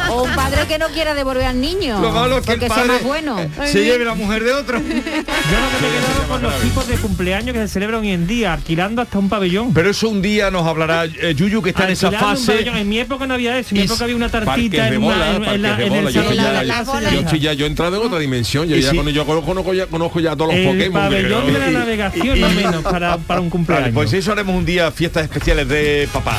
[0.09, 1.99] O un padre que no quiera devolver al niño.
[1.99, 3.37] Lo malo es que el porque sea padre más bueno.
[3.65, 4.79] se lleve la mujer de otro.
[4.81, 8.11] Yo lo que me he quedado con los tipos de cumpleaños que se celebran hoy
[8.11, 9.73] en día, alquilando hasta un pabellón.
[9.73, 12.51] Pero eso un día nos hablará eh, Yuyu que está en esa un fase.
[12.53, 12.77] pabellón.
[12.77, 15.35] En mi época no había eso, en mi época había una tartita en, bola, una-
[15.35, 15.99] en, parques la- de en bola.
[16.07, 16.63] el Yo salón estoy de ya-
[17.01, 17.19] Yo hija.
[17.19, 19.87] estoy ya, yo he entrado en otra dimensión, yo ya, si- con- yo conozco, ya,
[19.87, 21.01] conozco ya todos los El Pokémon.
[21.01, 23.83] pabellón de la navegación, más menos, para, para un cumpleaños.
[23.87, 26.37] Vale, pues eso haremos un día fiestas especiales de papá.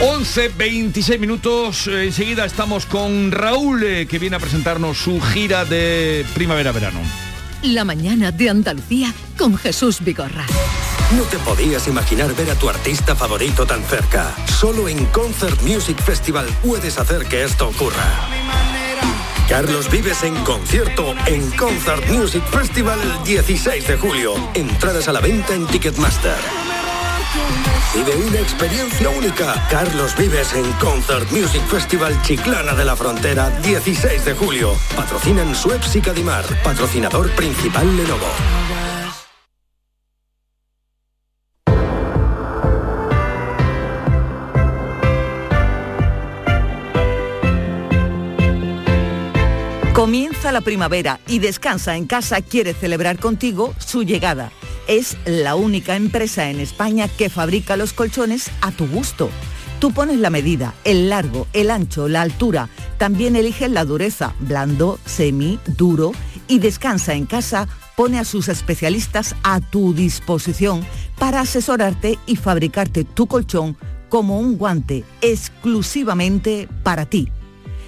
[0.00, 1.86] 11, 26 minutos.
[1.86, 7.00] eh, enseguida estamos con Raúl, eh, que viene a presentarnos su gira de primavera-verano.
[7.62, 10.44] La mañana de Andalucía con Jesús Vigorra.
[11.16, 14.34] No te podías imaginar ver a tu artista favorito tan cerca.
[14.60, 18.28] Solo en Concert Music Festival puedes hacer que esto ocurra.
[19.48, 24.34] Carlos Vives en concierto en Concert Music Festival el 16 de julio.
[24.54, 26.36] Entradas a la venta en Ticketmaster.
[27.94, 29.54] Vive una experiencia única.
[29.70, 34.74] Carlos Vives en Concert Music Festival Chiclana de la Frontera, 16 de julio.
[34.94, 36.44] Patrocinan Suez y Cadimar.
[36.62, 38.26] Patrocinador principal Lenovo.
[49.94, 54.52] Comienza la primavera y Descansa en casa quiere celebrar contigo su llegada.
[54.86, 59.30] Es la única empresa en España que fabrica los colchones a tu gusto.
[59.80, 62.68] Tú pones la medida, el largo, el ancho, la altura.
[62.96, 66.12] También eliges la dureza, blando, semi, duro.
[66.48, 70.86] Y Descansa en casa pone a sus especialistas a tu disposición
[71.18, 73.76] para asesorarte y fabricarte tu colchón
[74.08, 77.28] como un guante exclusivamente para ti.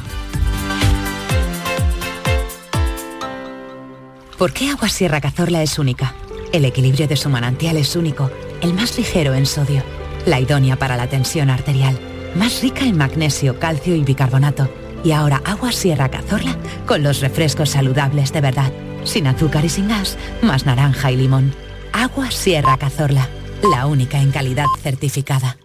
[4.38, 6.15] ¿Por qué Agua Sierra Cazorla es única?
[6.52, 9.84] El equilibrio de su manantial es único, el más ligero en sodio,
[10.26, 11.99] la idónea para la tensión arterial,
[12.36, 14.67] más rica en magnesio, calcio y bicarbonato.
[15.04, 18.73] Y ahora Agua Sierra Cazorla con los refrescos saludables de verdad,
[19.04, 21.54] sin azúcar y sin gas, más naranja y limón.
[21.92, 23.28] Agua Sierra Cazorla,
[23.72, 25.58] la única en calidad certificada.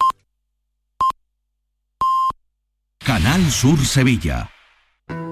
[3.03, 4.51] Canal Sur Sevilla.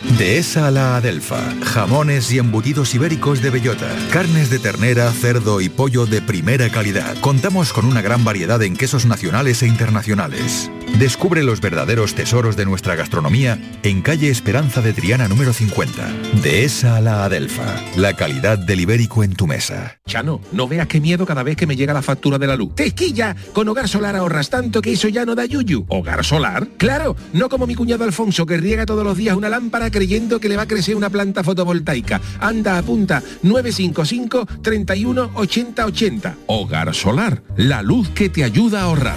[0.00, 1.40] Dehesa a la Adelfa.
[1.64, 3.88] Jamones y embutidos ibéricos de bellota.
[4.12, 7.16] Carnes de ternera, cerdo y pollo de primera calidad.
[7.20, 10.70] Contamos con una gran variedad en quesos nacionales e internacionales.
[10.98, 16.08] Descubre los verdaderos tesoros de nuestra gastronomía en calle Esperanza de Triana número 50.
[16.42, 17.82] Dehesa a la Adelfa.
[17.96, 19.98] La calidad del ibérico en tu mesa.
[20.06, 22.74] Chano, no veas qué miedo cada vez que me llega la factura de la luz.
[22.74, 23.34] ¡Tequilla!
[23.52, 25.84] Con Hogar Solar ahorras tanto que eso ya no da yuyu.
[25.88, 26.68] ¿Hogar Solar?
[26.78, 27.16] ¡Claro!
[27.32, 30.56] No como mi cuñado Alfonso que riega todos los días una lámpara creyendo que le
[30.56, 32.20] va a crecer una planta fotovoltaica.
[32.40, 36.36] Anda, apunta 955 31 80 80.
[36.46, 39.16] Hogar Solar, la luz que te ayuda a ahorrar.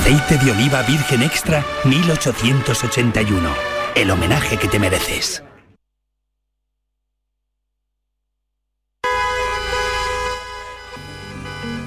[0.00, 3.50] Aceite de oliva virgen extra 1881.
[3.94, 5.42] El homenaje que te mereces.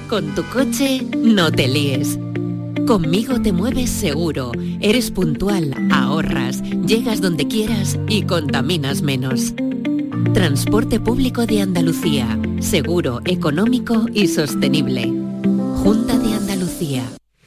[0.08, 2.16] Con tu coche no te líes.
[2.86, 9.54] Conmigo te mueves seguro, eres puntual, ahorras, llegas donde quieras y contaminas menos.
[10.32, 15.12] Transporte público de Andalucía, seguro, económico y sostenible.
[15.82, 17.02] Junta de Andalucía.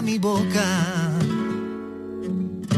[0.00, 0.64] mi boca.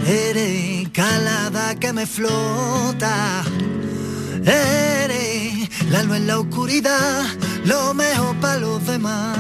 [0.07, 3.45] Eres calada que me flota.
[4.45, 7.23] Eres la luz en la oscuridad,
[7.65, 9.39] lo mejor para los demás.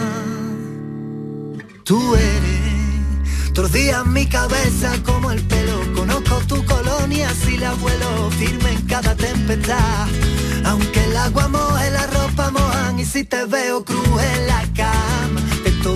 [1.82, 5.80] Tú eres todos días mi cabeza como el pelo.
[5.94, 10.06] Conozco tu colonia si la vuelo firme en cada tempestad.
[10.64, 15.03] Aunque el agua moje la ropa mojan y si te veo cruz en la cama,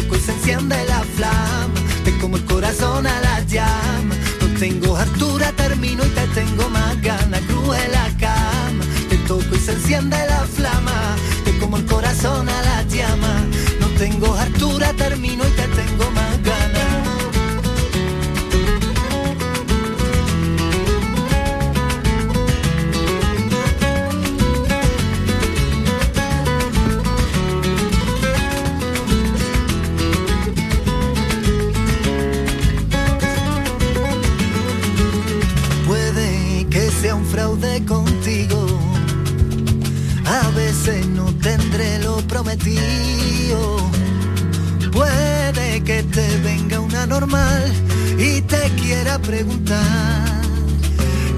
[0.09, 1.75] te toco y se enciende la flama.
[2.05, 4.14] Te como el corazón a la llama.
[4.40, 7.40] No tengo altura, termino y te tengo más ganas.
[7.42, 11.16] Cruz en la cama, te toco y se enciende la flama.
[11.44, 13.44] Te como el corazón a la llama.
[13.81, 16.18] No tengo altura, termino y te tengo más
[37.49, 38.67] fraude contigo.
[40.27, 43.79] A veces no tendré lo prometido.
[44.93, 47.73] Puede que te venga una normal
[48.19, 50.43] y te quiera preguntar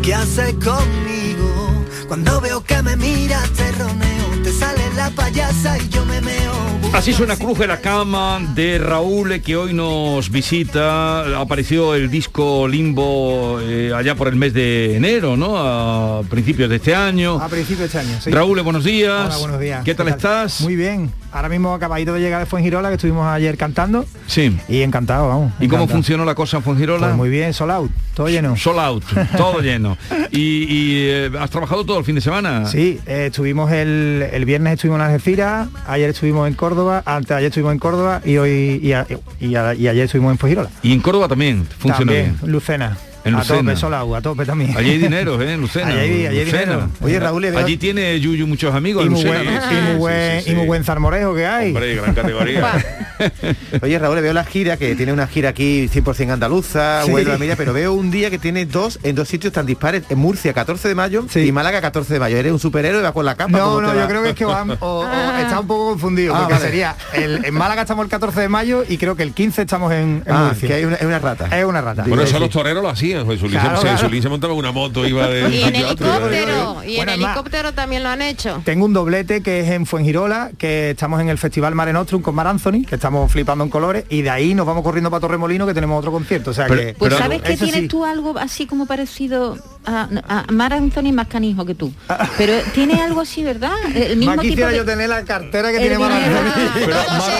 [0.02, 1.84] qué haces conmigo.
[2.08, 6.69] Cuando veo que me miras te roneo, te sale la payasa y yo me meo.
[6.92, 11.40] Así suena Cruz de la Cama de Raúl, eh, que hoy nos visita.
[11.40, 15.56] Apareció el disco Limbo eh, allá por el mes de enero, ¿no?
[15.56, 17.40] A principios de este año.
[17.40, 18.30] A principios de este año, sí.
[18.30, 19.26] Raúl, buenos días.
[19.26, 19.84] Hola, buenos días.
[19.84, 20.60] ¿Qué tal, estás?
[20.62, 21.10] Muy bien.
[21.32, 24.04] Ahora mismo acabadito de llegar de Fuengirola, que estuvimos ayer cantando.
[24.26, 24.56] Sí.
[24.68, 25.52] Y encantado, vamos.
[25.60, 27.06] ¿Y cómo funcionó la cosa en Fuengirola?
[27.08, 28.56] Pues muy bien, sold out, todo lleno.
[28.56, 29.04] Sold out,
[29.36, 29.96] todo lleno.
[30.30, 32.66] ¿Y, y, eh, has trabajado todo el fin de semana?
[32.66, 37.48] Sí, eh, estuvimos el, el viernes estuvimos en Algeciras, ayer estuvimos en Córdoba, antes ayer
[37.48, 39.06] estuvimos en Córdoba y hoy y, a-
[39.40, 40.70] y a- y ayer estuvimos en Fuengirola.
[40.82, 42.52] Y en Córdoba también funciona También, bien.
[42.52, 42.96] Lucena.
[43.24, 44.74] En a tope, sold out, a tope también.
[44.76, 45.52] Allí hay dinero, ¿eh?
[45.54, 45.88] En Lucena.
[45.88, 46.60] Allí hay- allí hay Lucena.
[46.72, 46.88] dinero.
[47.02, 49.04] Oye, Raúl, veo- Allí tiene Yuyu muchos amigos.
[49.04, 49.72] y muy, Lucena, buen, ¿no?
[49.72, 51.68] y muy buen, y muy buen zarmorejo que hay.
[51.68, 52.72] Hombre, gran categoría.
[53.82, 57.10] Oye, Raúl, le veo la gira, que tiene una gira aquí 100% andaluza, Sí.
[57.12, 60.18] Huelva, Mira, pero veo un día que tiene dos en dos sitios tan dispares, en
[60.18, 62.36] Murcia 14 de mayo y Málaga 14 de mayo.
[62.38, 63.50] Eres un superhéroe, va con la capa.
[63.58, 65.04] No, ¿cómo no, yo creo que es que o- o
[65.38, 66.64] está un poco confundido, Ah, porque vale.
[66.66, 69.92] sería, el, en Málaga estamos el 14 de mayo y creo que el 15 estamos
[69.92, 70.68] en, en Ah, Murcia.
[70.68, 71.46] que hay una, es una rata.
[71.58, 72.04] Es una rata.
[72.06, 73.09] Bueno, eso los toreros lo hacían.
[73.18, 73.96] Jesús Luis, Claro, se, claro.
[73.96, 77.12] Jesús Luis se montaba en una moto, iba de Y en helicóptero, y en Bueno,
[77.12, 78.62] helicóptero también lo han hecho.
[78.64, 82.34] Tengo un doblete que es en Fuengirola, que estamos en el Festival Mare Nostrum con
[82.34, 85.66] Mar Anthony, que estamos flipando en colores, y de ahí nos vamos corriendo para Torremolino,
[85.66, 86.50] que tenemos otro concierto.
[86.50, 86.94] O sea que.
[86.98, 87.88] Pues sabes que tienes sí.
[87.88, 91.92] tú algo así como parecido a, a Mar Anthony más canijo que tú.
[92.38, 93.72] Pero tiene algo así, ¿verdad?
[93.94, 96.38] El mismo Más quisiera yo tener la cartera que El tiene Mar dinero.
[96.38, 96.70] Anthony.
[96.74, 97.32] Pero Mar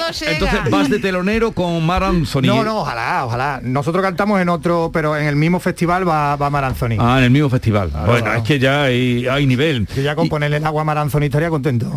[0.00, 2.42] Anthony, entonces vas de telonero con Mar Anthony.
[2.42, 3.60] No, no, ojalá, ojalá.
[3.62, 6.96] Nosotros cantamos en otro, pero en el mismo festival va, va Mar Anthony.
[6.98, 7.90] Ah, en el mismo festival.
[7.90, 8.38] bueno, claro.
[8.38, 9.86] es que ya hay, hay nivel.
[9.96, 11.92] Yo ya con ponerle el agua a Mar Anthony estaría contento.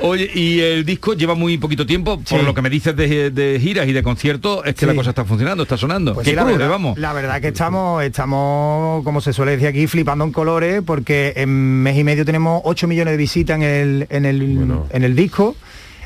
[0.00, 3.58] Oye, y el disco lleva muy poquito tiempo, por lo que me dices de, de
[3.60, 4.86] giras y de conciertos, es que Sí.
[4.86, 6.14] la cosa está funcionando, está sonando.
[6.14, 6.98] Pues ¿Qué sí, la, cruce, verdad, vamos?
[6.98, 11.48] la verdad que estamos, estamos, como se suele decir aquí, flipando en colores, porque en
[11.82, 15.56] mes y medio tenemos 8 millones de visitas en el, en el, en el disco.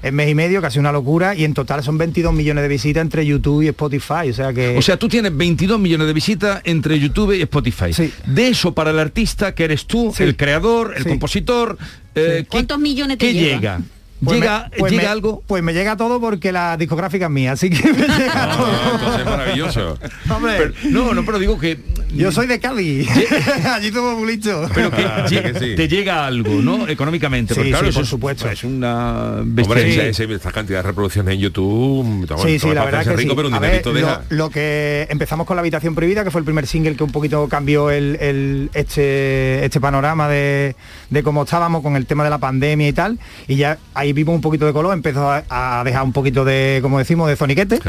[0.03, 3.03] En mes y medio, casi una locura, y en total son 22 millones de visitas
[3.03, 4.31] entre YouTube y Spotify.
[4.31, 4.79] O sea que.
[4.79, 7.91] O sea, tú tienes 22 millones de visitas entre YouTube y Spotify.
[8.27, 11.09] De eso para el artista que eres tú, el creador, el Sí.
[11.11, 11.77] compositor,
[12.15, 13.83] eh, ¿qué- ¿Cuántos millones te llega?
[14.25, 15.43] Pues ¿Llega, me- pues llega me- algo?
[15.47, 18.69] Pues me llega todo porque la discográfica es mía, así que me llega todo.
[18.95, 19.99] Entonces maravilloso.
[20.31, 21.79] Hombre, Pero- no, no, pero digo que...
[22.15, 23.07] yo soy de Cali.
[23.75, 24.69] Allí todo bulicho.
[24.75, 25.37] Pero que, Ah, sí.
[25.75, 26.87] te llega algo, ¿no?
[26.89, 27.55] Económicamente.
[27.55, 28.49] Sí, claro, sí, eso por es- supuesto.
[28.51, 33.05] Es una Hombre, esta cantidad de reproducciones en YouTube, toma- Sí, sí, toma la verdad
[33.05, 33.37] que rico, sí.
[33.37, 34.23] pero un ver, dinerito lo, deja.
[34.29, 37.49] lo que empezamos con la habitación prohibida, que fue el primer single que un poquito
[37.49, 40.77] cambió el, el- este, este panorama de,
[41.09, 44.35] de cómo estábamos con el tema de la pandemia y tal, y ya ahí vimos
[44.35, 47.81] un poquito de color, empezó a, a dejar un poquito de, como decimos, de zoniquete.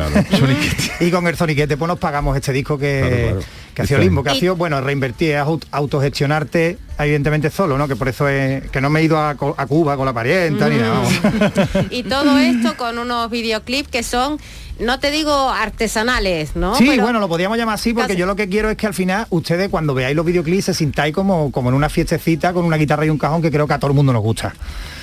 [1.00, 3.42] y con el zoniquete pues nos pagamos este disco que, Claro, claro.
[3.76, 7.88] que ha sido limbo, que ha sido, bueno, reinvertir, es aut- autogestionarte evidentemente solo, ¿no?
[7.88, 10.70] Que por eso es que no me he ido a, a Cuba con la parienta
[10.70, 11.02] ni nada.
[11.90, 14.38] Y todo esto con unos videoclips que son,
[14.80, 16.76] no te digo artesanales, ¿no?
[16.76, 18.86] Sí, Pero- bueno, lo podríamos llamar así porque Casi- yo lo que quiero es que
[18.88, 22.66] al final ustedes cuando veáis los videoclips se sintáis como, como en una fiestecita con
[22.66, 24.54] una guitarra y un cajón que creo que a todo el mundo nos gusta.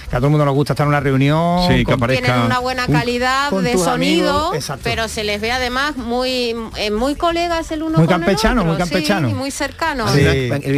[0.08, 1.68] Que a todo el mundo nos gusta estar en una reunión.
[1.68, 5.52] Sí, que aparezca tienen una buena calidad con de sonido, amigos, pero se les ve
[5.52, 9.28] además muy eh, muy colegas el uno Muy con campechano, el muy otro, sí, campechano.
[9.30, 10.08] muy cercano.
[10.08, 10.24] Sí,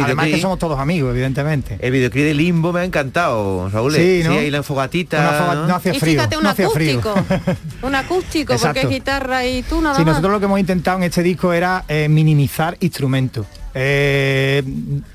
[0.01, 1.77] Además que somos todos amigos, evidentemente.
[1.79, 3.93] El videoclip de Limbo me ha encantado, Raúl.
[3.95, 4.33] Sí, ¿no?
[4.33, 5.19] ahí la fogatita.
[5.19, 5.67] Una foga- ¿no?
[5.67, 6.13] no hacía Y frío.
[6.15, 6.99] fíjate, un no hacía frío.
[6.99, 7.55] acústico.
[7.87, 10.07] un acústico, porque es guitarra y tú nada Sí, más.
[10.07, 13.45] nosotros lo que hemos intentado en este disco era eh, minimizar instrumentos.
[13.73, 14.61] Eh,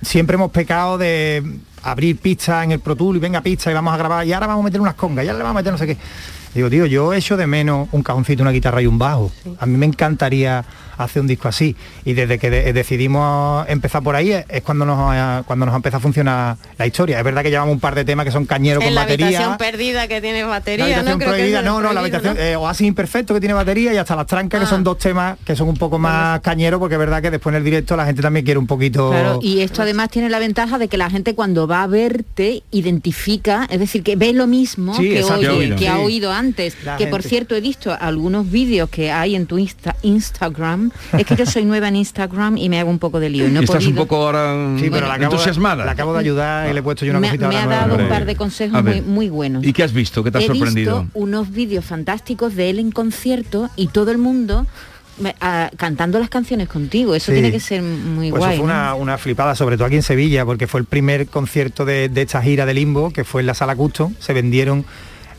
[0.02, 1.42] siempre hemos pecado de
[1.86, 4.62] abrir pistas en el Pro y venga pista y vamos a grabar y ahora vamos
[4.62, 5.96] a meter unas congas, y ahora le vamos a meter no sé qué.
[6.56, 9.30] Digo, tío, yo echo de menos un cajoncito, una guitarra y un bajo.
[9.58, 10.64] A mí me encantaría
[10.98, 11.76] hacer un disco así.
[12.06, 16.00] Y desde que de- decidimos empezar por ahí es, cuando nos cuando nos empezado a
[16.00, 17.18] funcionar la historia.
[17.18, 19.26] Es verdad que llevamos un par de temas que son cañeros en con la batería.
[19.26, 21.26] habitación perdida que tiene La batería, habitación ¿no?
[21.26, 24.58] Prohibida, no, no, la habitación eh, Oasis imperfecto que tiene batería y hasta las trancas
[24.58, 24.64] Ah.
[24.64, 27.52] que son dos temas que son un poco más cañeros porque es verdad que después
[27.52, 30.38] en el directo la gente también quiere un poquito Claro, y esto además tiene la
[30.38, 34.46] ventaja de que la gente cuando va a verte identifica, es decir, que ve lo
[34.46, 36.02] mismo Sí, que, oye- Que que ha Sí.
[36.02, 36.45] oído antes.
[36.84, 37.28] La que por gente.
[37.28, 40.90] cierto he visto algunos vídeos que hay en tu Insta- Instagram.
[41.16, 43.48] Es que yo soy nueva en Instagram y me hago un poco de lío.
[43.48, 45.84] y No Estás un podido- poco ahora Sí, pero bueno, la acabo, de, entusiasmada.
[45.84, 47.80] la acabo de ayudar y le he puesto yo una me, cosita me ha nueva.
[47.80, 48.08] dado un Hombre.
[48.08, 49.64] par de consejos A muy, muy buenos.
[49.64, 50.22] ¿Y qué has visto?
[50.24, 51.02] ¿Qué te ha sorprendido?
[51.02, 54.66] visto unos vídeos fantásticos de él en concierto y todo el mundo
[55.18, 57.14] me- ah, cantando las canciones contigo.
[57.14, 57.32] Eso Sí.
[57.32, 58.54] tiene que ser muy Pues guay.
[58.54, 58.74] eso fue ¿no?
[58.78, 62.22] una, una flipada, sobre todo aquí en Sevilla, porque fue el primer concierto de, de
[62.22, 64.12] esta gira de Limbo, que fue en la sala Custom.
[64.18, 64.84] Se vendieron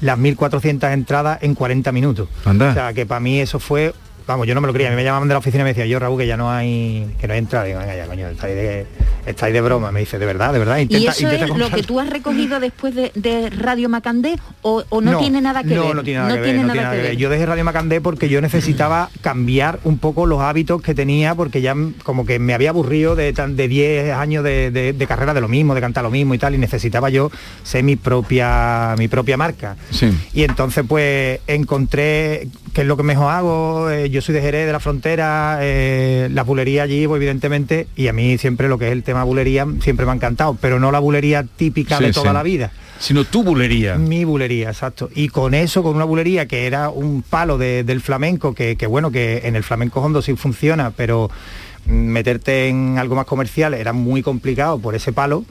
[0.01, 2.29] las 1.400 entradas en 40 minutos.
[2.45, 2.71] Anda.
[2.71, 3.93] O sea, que para mí eso fue
[4.27, 5.69] vamos, yo no me lo creía, a mí me llamaban de la oficina y me
[5.69, 7.65] decía, yo Raúl, que ya no hay, que no hay entrada.
[7.65, 8.85] Digo, venga ya, coño, estáis de,
[9.25, 9.91] estáis de broma.
[9.91, 11.79] Me dice, de verdad, de verdad, ¿Y intenta, eso intenta es lo comprar".
[11.79, 15.75] que tú has recogido después de, de Radio Macandé o, o no, tiene nada que
[15.75, 15.95] no, ver?
[15.95, 17.15] No, tiene nada, que, ver, no tiene nada que ver.
[17.17, 21.61] Yo dejé Radio Macandé porque yo necesitaba cambiar un poco los hábitos que tenía porque
[21.61, 25.33] ya como que me había aburrido de, tan- de 10 años de, de- de carrera
[25.33, 27.31] de lo mismo, de cantar lo mismo y tal, y necesitaba yo
[27.63, 29.75] ser mi propia, mi propia marca.
[29.91, 30.11] Sí.
[30.33, 32.47] Y entonces pues encontré
[32.77, 36.29] qué es lo que mejor hago, eh, yo soy de Jerez, de la frontera, eh,
[36.31, 39.65] la bulería allí, pues, evidentemente, y a mí siempre lo que es el tema bulería
[39.81, 42.33] siempre me ha encantado, pero no la bulería típica Sí, de toda sí.
[42.35, 42.71] la vida.
[42.99, 43.95] Sino tu bulería.
[43.95, 45.09] Mi bulería, exacto.
[45.15, 48.85] Y con eso, con una bulería que era un palo de- del flamenco, que, que
[48.85, 51.31] bueno, que en el flamenco hondo sí funciona, pero
[51.87, 55.45] meterte en algo más comercial era muy complicado por ese palo.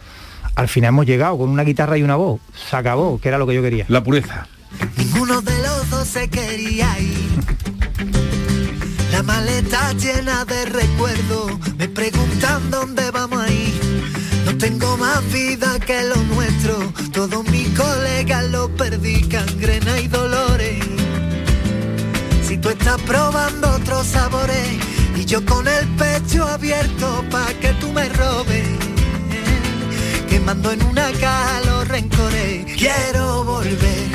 [0.55, 2.41] Al final hemos llegado con una guitarra y una voz.
[2.55, 3.85] Se acabó, que era lo que yo quería.
[3.89, 4.47] La pureza.
[4.97, 7.45] Ninguno de los dos se quería ir.
[9.13, 14.13] La maleta llena de recuerdos, me preguntan dónde vamos a ir.
[14.45, 20.85] No tengo más vida que lo nuestro, todos mis colegas lo perdí, cangrena y dolores.
[22.47, 24.69] Si tú estás probando otros sabores
[25.17, 28.87] y yo con el pecho abierto pa' que tú me robes
[30.47, 32.67] quemando en una caja los rencores.
[32.77, 34.06] Quiero volver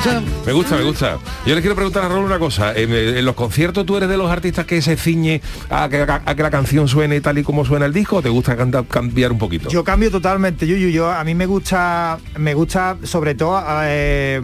[0.00, 0.22] gusta?
[0.46, 1.18] Me gusta, me gusta.
[1.46, 2.72] Yo le quiero preguntar a Raúl una cosa.
[2.74, 6.34] En, en los conciertos tú eres de los artistas que se ciñe a que, a
[6.34, 8.56] que la canción suene tal y como suena el disco o te gusta
[8.88, 9.68] cambiar un poquito?
[9.68, 10.88] Yo cambio totalmente, Yuyu.
[10.88, 14.40] Yo a mí me gusta, me gusta sobre todo eh,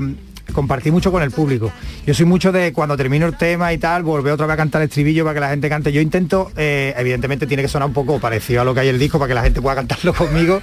[0.52, 1.72] compartir mucho con el público.
[2.06, 4.80] Yo soy mucho de cuando termino el tema y tal, volver otra vez a cantar
[4.80, 5.90] el estribillo para que la gente cante.
[5.90, 8.94] Yo intento, eh, evidentemente tiene que sonar un poco parecido a lo que hay en
[8.94, 10.62] el disco para que la gente pueda cantarlo conmigo,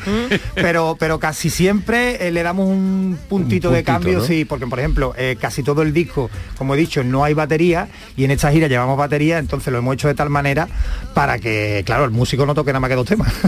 [0.55, 4.23] pero, pero casi siempre eh, le damos un puntito, de puntito, cambio, ¿no?
[4.23, 7.89] sí, porque por ejemplo, eh, casi todo el disco, como he dicho, no hay batería
[8.15, 10.69] y en esta gira llevamos batería, entonces lo hemos hecho de tal manera
[11.13, 13.33] para que, claro, el músico no toque nada más que dos temas.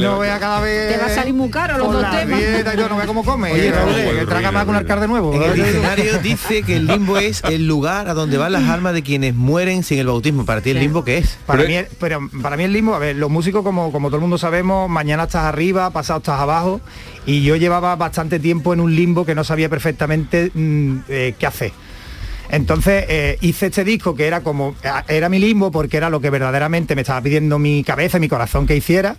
[0.00, 0.92] No, vea cada vez...
[0.92, 2.38] Te va a salir muy caro los dos la temas.
[2.38, 3.55] dieta y todo, no vea cómo come.
[3.60, 5.34] Oye, Raúl, que el traga más que un alcalde nuevo.
[5.34, 8.94] En el diccionario dice que el limbo es el lugar a donde van las almas
[8.94, 10.44] de quienes mueren sin el bautismo.
[10.44, 11.38] Para ti el limbo qué es?
[11.46, 14.16] Para mí, el- pero para mí el limbo, a ver, los músicos como, como todo
[14.16, 16.80] el mundo sabemos, mañana estás arriba, pasado estás abajo,
[17.26, 21.46] y yo llevaba bastante tiempo en un limbo que no sabía perfectamente mm, eh, qué
[21.46, 21.72] hacer.
[22.48, 24.76] Entonces eh, hice este disco que era como,
[25.08, 28.28] era mi limbo porque era lo que verdaderamente me estaba pidiendo mi cabeza y mi
[28.28, 29.16] corazón que hiciera.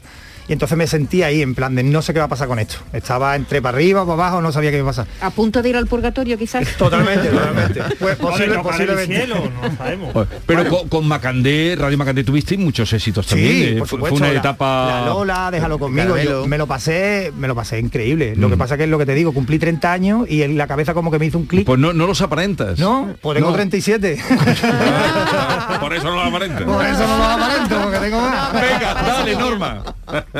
[0.47, 2.57] Y entonces me sentí ahí en plan de no sé qué va a pasar con
[2.59, 2.77] esto.
[2.93, 5.07] Estaba entre para arriba, para abajo, no sabía qué iba a pasar.
[5.21, 6.65] A punto de ir al purgatorio quizás.
[6.77, 7.81] Totalmente, totalmente.
[7.99, 9.15] Pues posible, posiblemente.
[9.17, 10.27] cielo, no sabemos.
[10.45, 13.51] Pero con, con Macandé, Radio Macandé tuviste muchos éxitos también.
[13.51, 14.17] Sí, eh, por fue- supuesto.
[14.19, 14.87] fue una la- etapa.
[15.01, 16.17] La Lola, déjalo conmigo.
[16.17, 18.35] Yo me lo pasé, me lo pasé increíble.
[18.37, 18.59] Lo que Mm.
[18.59, 21.11] pasa que es lo que te digo, cumplí 30 años y en la cabeza como
[21.11, 21.65] que me hizo un clic.
[21.65, 22.79] Pues no, no los aparentas.
[22.79, 23.55] No, pues tengo No.
[23.55, 24.17] 37.
[25.79, 26.65] Por eso no lo aparenta.
[26.65, 28.53] Por eso no lo aparento, porque tengo más.
[28.53, 29.83] Venga, dale, Norma.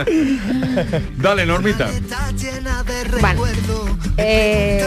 [1.18, 1.90] dale, Normita.
[1.90, 3.34] está llena de Vale.
[3.34, 3.90] recuerdos.
[4.18, 4.84] Eh,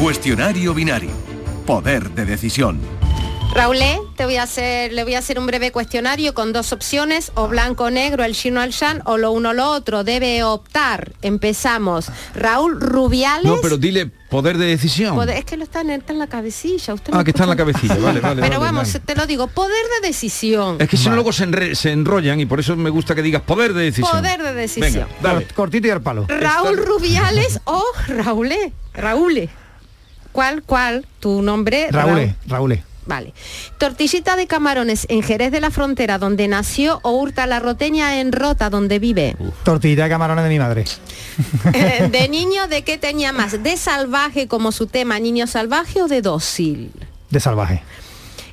[0.00, 1.10] Cuestionario binario.
[1.66, 2.78] Poder de decisión.
[3.56, 3.98] Raúl, ¿eh?
[4.16, 7.48] te voy a hacer, le voy a hacer un breve cuestionario con dos opciones, o
[7.48, 10.04] blanco o negro, el chino al shan, o lo uno o lo otro.
[10.04, 11.12] Debe optar.
[11.22, 12.10] Empezamos.
[12.34, 13.44] Raúl Rubiales.
[13.46, 15.14] No, pero dile poder de decisión.
[15.14, 16.94] Poder- es que lo está en, está en la cabecilla.
[16.94, 18.42] Usted Ah, no que está en la cabecilla, vale, vale.
[18.42, 19.04] Pero vale, vamos, vale.
[19.06, 20.76] te lo digo, poder de decisión.
[20.78, 23.22] Es que si no luego se, enre- se enrollan y por eso me gusta que
[23.22, 24.10] digas poder de decisión.
[24.10, 24.92] Poder de decisión.
[24.92, 25.46] Venga, dale.
[25.54, 26.26] Cortito y al palo.
[26.28, 28.52] Raúl Rubiales o Raúl.
[28.92, 29.48] Raúl.
[30.32, 31.06] ¿Cuál, cuál?
[31.20, 31.88] Tu nombre.
[31.90, 32.82] Raúl, Raúl.
[33.06, 33.32] Vale.
[33.78, 38.32] Tortillita de camarones en Jerez de la Frontera, donde nació, o Hurta la Roteña en
[38.32, 39.36] Rota, donde vive.
[39.64, 40.84] Tortillita de camarones de mi madre.
[41.72, 43.62] Eh, de niño, ¿de qué tenía más?
[43.62, 46.90] ¿De salvaje como su tema Niño Salvaje o de dócil?
[47.30, 47.82] De salvaje.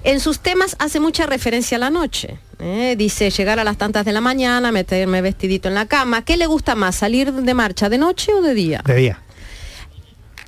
[0.04, 2.38] En sus temas hace mucha referencia a la noche.
[2.60, 2.95] ¿eh?
[2.97, 6.26] Dice llegar a las tantas de la mañana, meterme vestidito en la cama.
[6.26, 8.82] ¿Qué le gusta más, salir de marcha de noche o de día?
[8.86, 9.20] De día.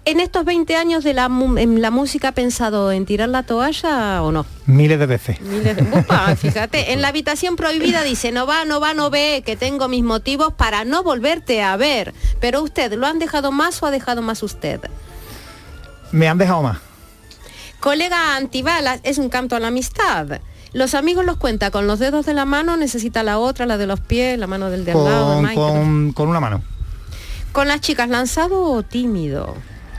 [0.08, 3.42] En estos 20 años de la, mu- en la música ha pensado en tirar la
[3.42, 4.46] toalla o no?
[4.68, 5.42] Miles de veces.
[5.42, 9.42] Miles de- Upa, fíjate, en la habitación prohibida dice, no va, no va, no ve,
[9.44, 12.14] que tengo mis motivos para no volverte a ver.
[12.40, 14.80] Pero usted, ¿lo han dejado más o ha dejado más usted?
[16.12, 16.78] Me han dejado más.
[17.80, 20.40] Colega antibalas es un canto a la amistad.
[20.72, 23.88] Los amigos los cuenta con los dedos de la mano, necesita la otra, la de
[23.88, 26.62] los pies, la mano del de al lado, con, con una mano.
[27.54, 29.56] ¿Con las chicas lanzado o tímido?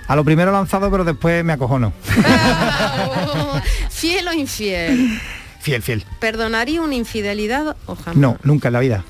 [0.09, 1.93] A lo primero lanzado, pero después me acojono.
[3.91, 5.21] ¿Fiel o infiel?
[5.61, 6.05] Fiel, fiel.
[6.21, 8.17] ¿Perdonaría una infidelidad o jamás?
[8.17, 9.05] No, nunca en la vida.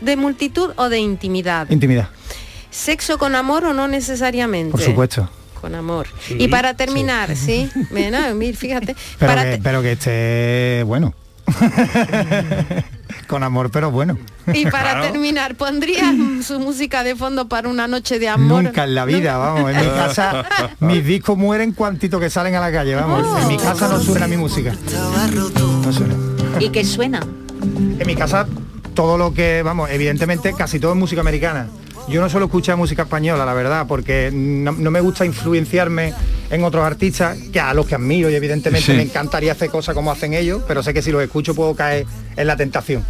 [0.00, 1.70] ¿De multitud o de intimidad?
[1.70, 2.08] Intimidad,
[2.70, 4.72] ¿Sexo con amor o no necesariamente?
[4.72, 5.30] por supuesto.
[5.60, 6.08] Con amor.
[6.30, 7.70] y para terminar, ¿sí?
[7.90, 8.96] Mira, fíjate.
[9.18, 11.14] Pero para que, te- pero que esté bueno.
[13.26, 14.18] Con amor, pero bueno.
[14.52, 15.12] Y para Claro.
[15.12, 16.14] terminar, ¿pondrías
[16.46, 18.62] su música de fondo para una noche de amor?
[18.64, 19.70] Nunca en la vida, vamos.
[19.70, 20.44] En mi casa,
[20.80, 23.42] mis discos mueren cuantito que salen a la calle, vamos.
[23.42, 24.72] En mi casa no suena mi música.
[25.84, 26.14] No suena.
[26.60, 27.20] ¿Y qué suena?
[27.98, 28.46] En mi casa,
[28.94, 31.66] todo lo que, vamos, evidentemente casi todo es música americana.
[32.08, 36.12] Yo no suelo escuchar música española, la verdad, porque no, no me gusta influenciarme
[36.50, 38.96] en otros artistas, que a los que admiro y evidentemente Sí.
[38.96, 42.06] me encantaría hacer cosas como hacen ellos, pero sé que si los escucho puedo caer
[42.36, 43.04] en la tentación.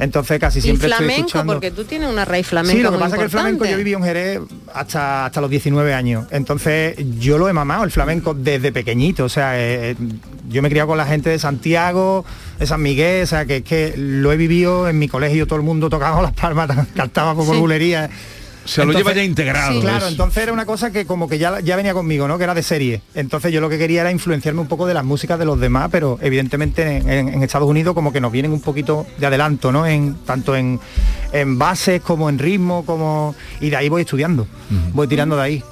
[0.00, 1.52] Entonces casi Y siempre estoy flamenco, escuchando...
[1.54, 3.64] porque tú tienes una raíz flamenca Sí, lo que muy pasa es que el flamenco
[3.64, 3.84] yo importante.
[3.84, 4.40] viví en Jerez
[4.74, 6.26] hasta, hasta los 19 años.
[6.30, 9.24] Entonces yo lo he mamado, el flamenco, desde pequeñito.
[9.24, 9.94] O sea, eh,
[10.48, 12.24] yo me he criado con la gente de Santiago,
[12.58, 15.58] de San Miguel, o sea, que es que lo he vivido en mi colegio, todo
[15.58, 17.58] el mundo tocaba las palmas, cantaba por Sí.
[17.60, 18.10] bulería.
[18.68, 19.80] Sea, lo lleva ya integrado, Sí.
[19.80, 22.38] Claro, entonces era una cosa que como que ya, ya venía conmigo, ¿no?
[22.38, 23.00] Que era de serie.
[23.14, 25.88] Entonces yo lo que quería era influenciarme un poco de las músicas de los demás,
[25.90, 29.72] pero evidentemente en, en- en Estados Unidos como que nos vienen un poquito de adelanto,
[29.72, 29.86] ¿no?
[29.86, 30.78] En, tanto en,
[31.32, 33.34] en bases como en ritmo, como.
[33.60, 34.46] Y de ahí voy estudiando.
[34.92, 35.64] Voy tirando de ahí.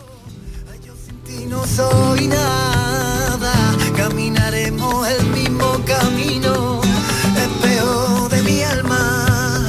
[1.40, 3.52] Y no soy nada,
[3.96, 6.80] caminaremos el mismo camino,
[7.36, 9.66] espejo de mi alma.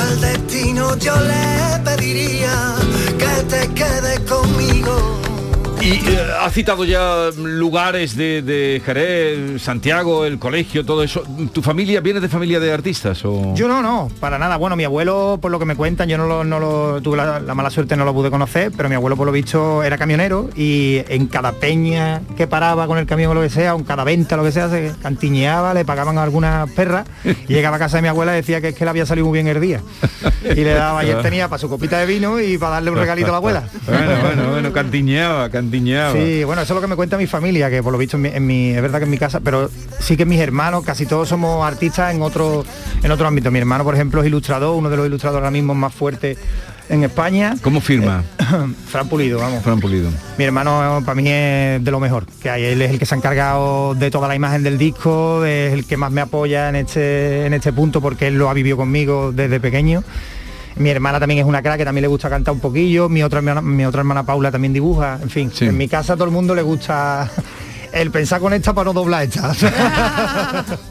[0.00, 1.61] Al destino yo le
[2.12, 2.74] pediría
[3.18, 4.71] que te quedes conmigo.
[5.84, 11.24] Y eh, ha citado ya lugares de, de Jerez, Santiago, el colegio, todo eso.
[11.52, 13.52] ¿Tu familia viene de familia de artistas o...?
[13.56, 14.56] Yo no, no, para nada.
[14.58, 17.40] Bueno, mi abuelo, por lo que me cuentan, yo no lo, no lo- tuve la,
[17.40, 20.50] la mala suerte, no lo pude conocer, pero mi abuelo por lo visto era camionero
[20.54, 23.84] y en cada peña que paraba con el camión o lo que sea, o en
[23.84, 27.96] cada venta, lo que sea, se cantiñeaba, le pagaban algunas perras y llegaba a casa
[27.96, 29.80] de mi abuela y decía que es que le había salido muy bien el día.
[30.44, 32.98] Y le daba, y él tenía para su copita de vino y para darle un
[32.98, 33.64] regalito a la abuela.
[33.84, 35.50] Bueno, bueno, bueno, cantiñaba,
[36.12, 38.22] Sí, bueno, eso es lo que me cuenta mi familia, que por lo visto en
[38.22, 41.06] mi, en mi- es verdad que en mi casa, pero sí que mis hermanos, casi
[41.06, 42.64] todos somos artistas en otro,
[43.02, 43.50] en otro ámbito.
[43.50, 46.38] Mi hermano, por ejemplo, es ilustrador, uno de los ilustradores ahora mismo más fuertes
[46.88, 47.54] en España.
[47.62, 48.22] ¿Cómo firma?
[48.88, 49.62] Fran Pulido, vamos.
[49.62, 50.10] Fran Pulido.
[50.36, 52.64] Mi hermano para mí es de lo mejor que hay.
[52.64, 55.86] Él es el que se ha encargado de toda la imagen del disco, es el
[55.86, 59.32] que más me apoya en este, en este punto porque él lo ha vivido conmigo
[59.32, 60.02] desde pequeño.
[60.82, 63.08] Mi hermana también es una crack que también le gusta cantar un poquillo.
[63.08, 65.18] Mi otra hermana, mi otra hermana Paula también dibuja.
[65.22, 67.30] En fin, en mi casa a todo el mundo le gusta
[67.92, 69.54] el pensar con esta para no doblar esta.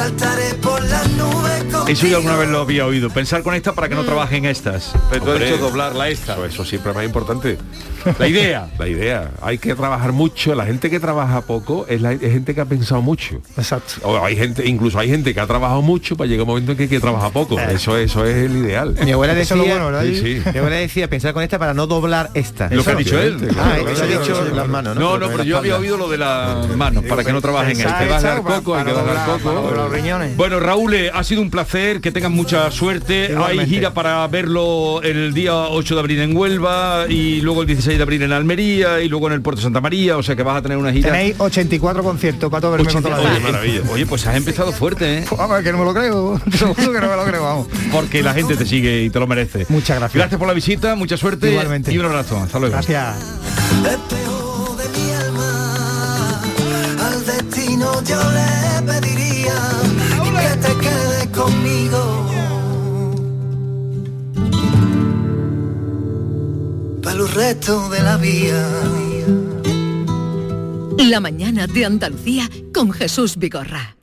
[0.00, 0.69] Saltaré por
[1.90, 3.10] Eso yo alguna vez lo había oído.
[3.10, 4.92] Pensar con esta para que no trabaje en estas.
[5.10, 6.34] Pero tú has dicho doblar la esta.
[6.34, 7.58] Eso, eso siempre es más importante.
[8.18, 8.68] La idea.
[8.78, 9.30] La idea.
[9.42, 10.54] Hay que trabajar mucho.
[10.54, 13.42] La gente que trabaja poco es, la, es gente que ha pensado mucho.
[13.56, 13.94] Exacto.
[14.04, 16.78] O hay gente, incluso hay gente que ha trabajado mucho para llegar un momento en
[16.78, 17.58] que, que trabaja poco.
[17.60, 18.96] Eso, eso es el ideal.
[19.04, 20.04] Mi abuela decía, bueno, ¿verdad?
[20.04, 20.42] Sí, sí.
[20.50, 22.68] mi abuela decía pensar con esta para no doblar esta.
[22.70, 23.36] Lo que ha dicho él.
[23.58, 25.00] Ah, eso ha dicho las manos, ¿no?
[25.00, 27.88] No, no, pero yo había oído lo de las manos, para que no trabajen este.
[27.88, 30.36] Hay que coco, hay que doblar- riñones.
[30.36, 33.34] Bueno, Raúl, eh, ha sido un placer, que tengan mucha suerte.
[33.36, 37.96] Hay gira para verlo el día 8 de abril en Huelva y luego el 16
[37.96, 40.58] de abril en Almería y luego en el Puerto Santa María, o sea que vas
[40.58, 41.12] a tener una gira.
[41.12, 45.18] Tenéis 84 conciertos para todo verme con toda la Oye, Oye, pues has empezado fuerte,
[45.18, 45.24] ¿eh?
[45.36, 46.40] Vamos, que no me lo creo.
[46.50, 47.66] Te lo juro que no me lo creo, vamos.
[47.90, 49.66] Porque la gente te sigue y te lo merece.
[49.68, 50.18] Muchas gracias.
[50.18, 51.92] Gracias por la visita, mucha suerte Igualmente.
[51.92, 52.38] y un abrazo.
[52.38, 52.74] Hasta luego.
[52.74, 53.16] Gracias.
[58.04, 59.54] yo le pediría
[60.38, 61.09] que te quedes
[61.40, 62.00] conmigo.
[67.02, 68.62] Para los restos de la vida.
[70.98, 73.96] La mañana de Andalucía con Jesús Vigorra.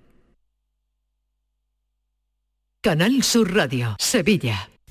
[2.82, 4.70] Canal Sur Radio, Sevilla.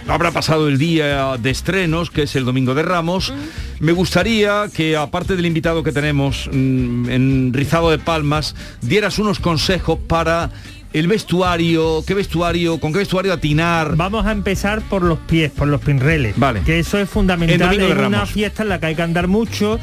[0.08, 3.32] habrá pasado el día de estrenos, que es el Domingo de Ramos.
[3.80, 9.38] Me gustaría que, aparte del invitado que tenemos mm, en Rizado de Palmas, dieras unos
[9.38, 10.50] consejos para
[10.92, 13.96] el vestuario, qué vestuario, con qué vestuario atinar.
[13.96, 16.34] Vamos a empezar por los pies, por los pinreles.
[16.36, 16.60] Vale.
[16.60, 19.78] Que eso es fundamental en una fiesta en la que hay que andar mucho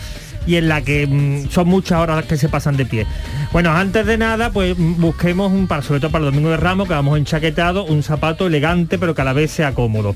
[0.49, 3.05] y en la que mm, son muchas horas las que se pasan de pie.
[3.53, 6.57] Bueno, antes de nada, pues mm, busquemos un para, sobre todo para el Domingo de
[6.57, 10.15] Ramos, que vamos enchaquetado, un zapato elegante pero que a la vez sea cómodo.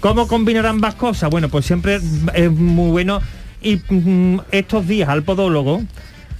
[0.00, 1.28] ¿Cómo combinar ambas cosas?
[1.28, 1.96] Bueno, pues siempre
[2.34, 3.20] es muy bueno
[3.60, 5.82] y mm, estos días al podólogo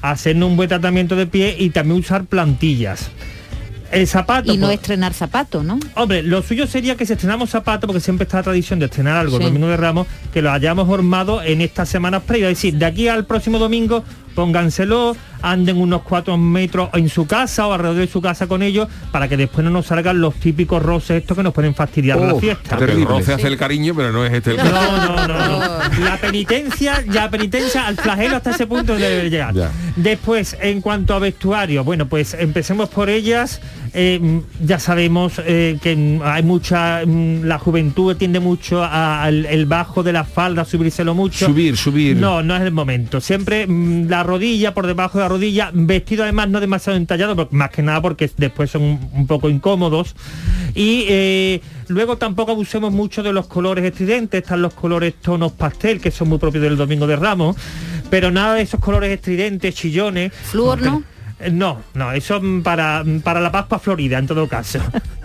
[0.00, 3.10] hacernos un buen tratamiento de pie y también usar plantillas.
[3.92, 5.78] El zapato Y no pues, estrenar zapato, ¿no?
[5.94, 9.16] Hombre, lo suyo sería que si estrenamos zapatos, porque siempre está la tradición de estrenar
[9.16, 9.42] algo Sí.
[9.44, 12.50] el domingo de Ramos, que lo hayamos formado en estas semanas previas.
[12.52, 14.04] Es decir, de aquí al próximo domingo,
[14.34, 18.88] pónganselo, anden unos cuatro metros en su casa o alrededor de su casa con ellos,
[19.10, 22.34] para que después no nos salgan los típicos roces estos que nos pueden fastidiar la
[22.34, 22.76] Oh, fiesta.
[22.76, 25.78] porque el roce hace el cariño, pero no es este el No, no, no, no.
[26.04, 29.54] La penitencia, ya penitencia al flagelo hasta ese punto debe llegar.
[29.54, 29.70] Ya.
[29.96, 33.60] Después, en cuanto a vestuario, bueno, pues empecemos por ellas.
[33.96, 40.02] Eh, ya sabemos eh, que hay mucha, mm, la juventud tiende mucho al el bajo
[40.02, 41.46] de la falda, a subírselo mucho.
[41.46, 42.16] Subir, subir.
[42.16, 43.20] No, no es el momento.
[43.20, 47.48] Siempre mm, la rodilla, por debajo de la rodilla, vestido además no demasiado entallado, pero
[47.52, 50.16] más que nada porque después son un, poco incómodos.
[50.74, 56.00] Y eh, luego tampoco abusemos mucho de los colores estridentes, están los colores tonos pastel,
[56.00, 57.56] que son muy propios del Domingo de Ramos,
[58.10, 60.32] pero nada de esos colores estridentes, chillones.
[60.32, 61.02] Flúor, ¿no?
[61.40, 64.80] Eh, No, no, eso para, para la Pascua Florida en todo caso.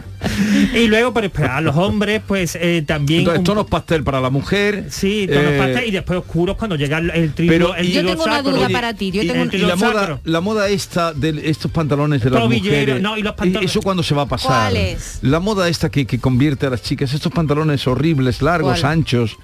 [0.74, 3.20] y luego, pero espera, a los hombres, pues eh, también.
[3.22, 4.86] Entonces, un- tonos pastel para la mujer.
[4.89, 7.49] Sí, tonos eh, pastel y después oscuros cuando llega el, trío.
[7.51, 9.11] Pero el y- Yo tengo una duda Oye, para ti.
[9.11, 12.30] Yo y- tengo el un- y la moda, la moda esta de estos pantalones de
[12.30, 13.01] las mujeres.
[13.01, 14.74] no, y los ¿y pantalones- ¿Eso cuándo se va a pasar?
[15.22, 18.91] La moda esta que, que convierte a las chicas, estos pantalones horribles, largos, ¿Cuál?
[18.93, 19.38] anchos,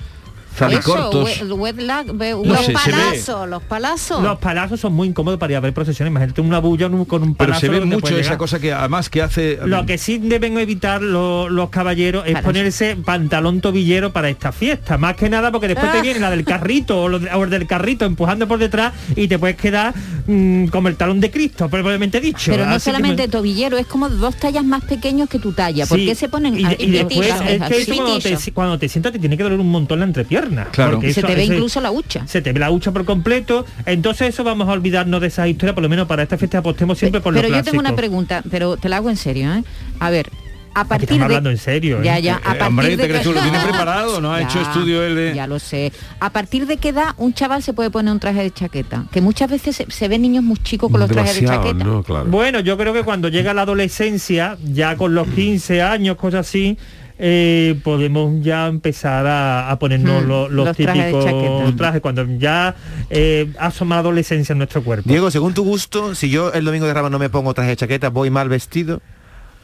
[0.55, 4.23] Eso, No los sé, palazos, los palazos.
[4.23, 6.11] Los palazos son muy incómodos para ir a ver procesiones.
[6.11, 7.61] Imagínate una bulla un- con un Pero palazo.
[7.61, 9.59] se ve mucho esa cosa que además que hace...
[9.65, 12.45] Lo que sí deben evitar lo- los caballeros es Palazo.
[12.47, 14.97] ponerse pantalón tobillero para esta fiesta.
[14.97, 16.01] Más que nada porque después te Ah.
[16.01, 19.27] viene la del carrito o, lo de- o el del carrito empujando por detrás y
[19.27, 19.93] te puedes quedar
[20.27, 22.51] mm, como el talón de Cristo, probablemente dicho.
[22.51, 25.85] Pero no Así solamente me- tobillero, es como dos tallas más pequeños que tu talla.
[25.85, 29.11] ¿Por Sí, qué se ponen y, y después es que cuando te, cuando te sientas
[29.11, 30.91] te tiene que doler un montón la entrepierna Claro.
[30.93, 32.25] porque se eso- te ve eso- incluso la hucha.
[32.27, 35.73] se te ve la hucha por completo entonces eso vamos a olvidarnos de esa historia
[35.73, 38.43] por lo menos para esta fiesta apostemos siempre por Pero lo yo tengo una pregunta,
[38.49, 39.63] pero te la hago en serio, ¿eh?
[39.99, 40.29] A ver,
[40.73, 42.21] a Aquí partir estamos de hablando en serio Ya, ¿eh?
[42.21, 44.19] ya, a Eh, partir hombre, de ¿te crees que- tú lo tiene preparado?
[44.19, 45.33] ¿No ha Ya, hecho estudio él de...?
[45.33, 45.93] Ya lo sé.
[46.19, 49.05] ¿A partir de qué edad un chaval se puede poner un traje de chaqueta?
[49.11, 51.83] Que muchas veces se, se ven niños muy chicos con los trajes de chaqueta.
[51.85, 52.03] ¿no?
[52.03, 52.25] Claro.
[52.25, 56.77] Bueno, yo creo que cuando llega la adolescencia, ya con los 15 años, cosas así,
[57.17, 62.75] eh, podemos ya empezar a, a ponernos Hmm, lo- los, típicos trajes, cuando ya
[63.09, 65.09] eh, asoma la adolescencia en nuestro cuerpo.
[65.09, 67.75] Diego, según tu gusto, si yo el domingo de Ramos no me pongo traje de
[67.77, 69.01] chaqueta, voy mal vestido.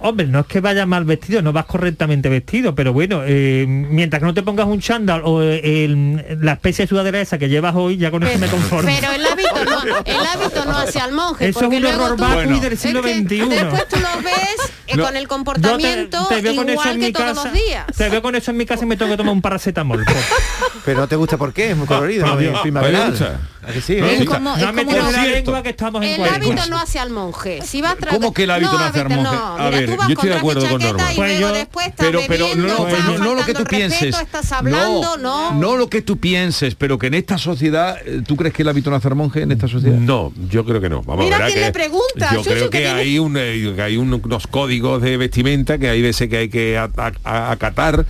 [0.04, 4.20] Hombre, no es que vaya mal vestido, no vas correctamente vestido, pero bueno, eh, mientras
[4.20, 7.76] que no te pongas un chándal o el- la especie de sudadera esa que llevas
[7.76, 8.90] hoy, ya con eso me conformo.
[9.00, 9.24] Pero el
[9.68, 11.50] hábito no, el hábito no hace al monje.
[11.50, 13.50] Eso es un luego tú- del siglo es que XXI.
[13.50, 15.04] Después tú lo ves eh, No.
[15.06, 17.44] con el comportamiento te, te veo con eso igual en que mi todos casa.
[17.46, 17.86] los días.
[17.96, 20.04] Te veo con eso en mi casa y me tengo que tomar un paracetamol.
[20.86, 23.04] Pero no te gusta por qué, es muy colorido, Ah, muy ah, primaveral.
[23.04, 23.40] me gusta.
[23.64, 24.26] ¿A que sí, Me eh?
[24.26, 27.62] como- no es como la lengua que estamos en El hábito no hace al monje.
[27.64, 29.24] Si vas ¿Cómo que el hábito no hace al monje?
[29.24, 29.30] no.
[29.32, 31.14] A Mira, ver, tú vas yo estoy con de traje acuerdo y con chaqueta Norma.
[31.14, 33.46] Y Pues luego yo- después estás pero pero no, bebiendo, pero estás no, no lo
[33.46, 35.54] que tú respeto, pienses estás hablando, no.
[35.54, 38.70] no lo que tú pienses pero que en esta sociedad eh, tú crees que el
[38.70, 41.02] hábito no hace al monje en esta sociedad No, yo creo que no.
[41.04, 41.48] Vamos Mira a ver.
[41.50, 43.98] quién que le pregunta, Yo Chuchu, creo que que tiene- hay, un, eh, que hay
[43.98, 48.06] un- unos códigos de vestimenta que hay veces que hay que acatar,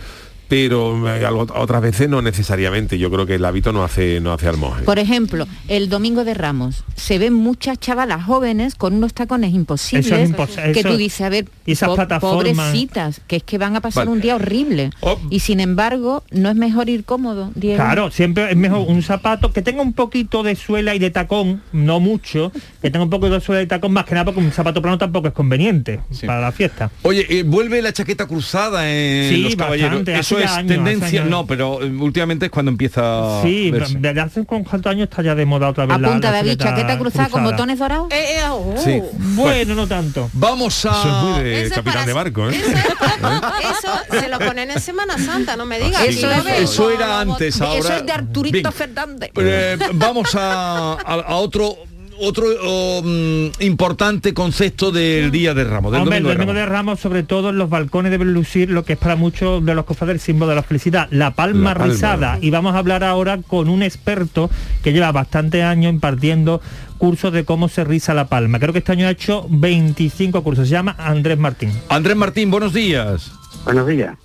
[0.51, 2.99] pero eh, algo- otras veces no necesariamente.
[2.99, 4.83] Yo creo que el hábito no hace no hace al monje.
[4.83, 10.07] Por ejemplo, el domingo de Ramos se ven muchas chavalas jóvenes con unos tacones imposibles
[10.07, 12.67] Eso es impos- que eso- tú dices, a ver, y esas po- plataformas.
[12.67, 14.11] pobrecitas, que es que van a pasar Vale.
[14.11, 14.89] un día horrible.
[15.29, 17.77] Y sin embargo, no es mejor ir cómodo, Diego.
[17.77, 21.61] Claro, siempre es mejor un zapato que tenga un poquito de suela y de tacón,
[21.71, 24.51] no mucho, que tenga un poquito de suela y tacón, más que nada porque un
[24.51, 26.91] zapato plano tampoco es conveniente para la fiesta.
[27.03, 29.91] Oye, eh, vuelve la chaqueta cruzada en Sí, los caballeros.
[29.91, 33.71] bastante, Eso hace es años, tendencia, no, pero eh, últimamente es cuando empieza a Sí,
[33.71, 33.95] verse.
[33.99, 36.51] desde hace con cuántos años está ya de moda otra vez la- Apunta la David,
[36.57, 37.51] chaqueta chaqueta cruzada, con cruzada.
[37.51, 38.07] botones dorados.
[38.11, 38.75] Eh, eh, oh.
[38.83, 39.01] Sí.
[39.35, 40.29] Bueno, no tanto.
[40.33, 42.55] Vamos a Eso es muy de Eso es capitán para- de barco, ¿eh?
[42.61, 46.03] Eso se lo ponen en Semana Santa, no me digas.
[46.03, 48.71] Eso eso era antes, Eso ahora- es de Arturito Bien.
[48.73, 49.31] Fernández.
[49.35, 50.95] Eh, vamos a, a-
[51.27, 51.75] a otro
[52.21, 56.53] otro oh, mm, importante concepto del Día de Ramos, del Hombre, el Domingo de domingo
[56.53, 56.69] Ramos.
[56.69, 59.73] de Ramos, sobre todo en los balcones deben lucir lo que es para muchos de
[59.75, 61.93] los cofrades el símbolo de la felicidad, la palma La palma.
[61.93, 62.37] rizada.
[62.41, 64.49] Y vamos a hablar ahora con un experto
[64.83, 66.61] que lleva bastante años impartiendo
[66.97, 68.59] cursos de cómo se riza la palma.
[68.59, 70.67] Creo que este año ha hecho 25 cursos.
[70.67, 71.71] Se llama Andrés Martín.
[71.89, 73.31] Andrés Martín, buenos días.
[73.65, 74.15] Buenos días.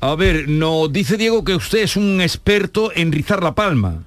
[0.00, 4.02] A ver, nos dice Diego que usted es un experto en rizar la palma.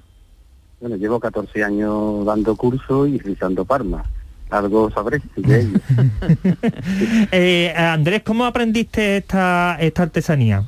[0.80, 4.06] Bueno, llevo 14 años dando curso y rizando palmas.
[4.48, 5.78] Algo sabré de ello.
[7.32, 10.64] Eh, Andrés, ¿cómo aprendiste esta, esta artesanía?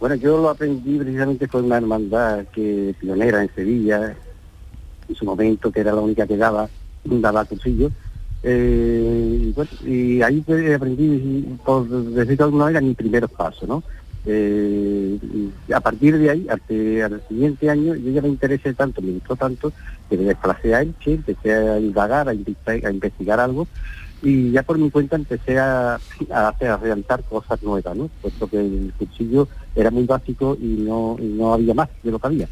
[0.00, 4.14] Bueno, yo lo aprendí precisamente con una hermandad que pionera en Sevilla,
[5.08, 6.68] en su momento, que era la única que daba,
[7.04, 7.90] daba cursillo.
[8.42, 10.44] Eh, y, bueno, y ahí
[10.74, 13.82] aprendí, por decirlo de alguna manera, mis primeros pasos, ¿no?
[14.28, 15.18] Eh,
[15.72, 16.60] a partir de ahí, al,
[17.12, 19.72] al siguiente año, yo ya me interesé tanto, me gustó tanto,
[20.10, 23.68] que me desplacé a Elche, empecé a indagar, a, inve- a investigar algo,
[24.22, 25.94] y ya por mi cuenta empecé a,
[26.30, 28.10] a, hacer- a realizar cosas nuevas, ¿no?
[28.20, 32.26] Puesto que el cuchillo era muy básico y no, no había más de lo que
[32.26, 32.48] había.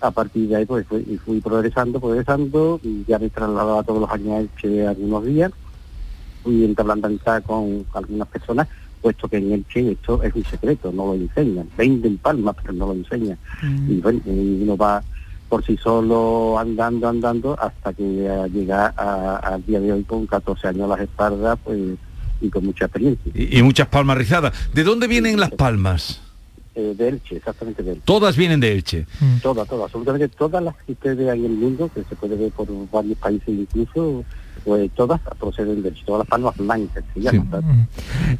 [0.00, 4.10] A partir de ahí pues fui, fui progresando, progresando, y ya me trasladaba todos los
[4.10, 5.52] años a Elche algunos días,
[6.42, 8.68] fui entablando amistad con algunas personas,
[9.04, 12.86] puesto que en Elche esto es un secreto, no lo enseñan, venden palmas pero no
[12.86, 13.36] lo enseñan.
[13.86, 15.02] Y bueno, y uno va
[15.50, 18.02] por sí solo andando, andando, hasta que
[18.50, 21.78] llega a- al día de hoy con 14 años a las espaldas, pues,
[22.40, 23.30] y con mucha experiencia.
[23.34, 24.54] Y, y muchas palmas rizadas.
[24.72, 26.22] ¿De dónde vienen las palmas?
[26.74, 28.02] Eh, de Elche, exactamente de Elche.
[28.06, 29.06] Todas vienen de Elche.
[29.42, 32.36] Todas, todas, absolutamente todas las que usted ve ahí en el mundo, que se puede
[32.36, 34.24] ver por varios países incluso,
[34.64, 37.50] pues todas proceden de Elche, todas las palmas blancas, llaman.
[37.50, 37.66] ¿sabes?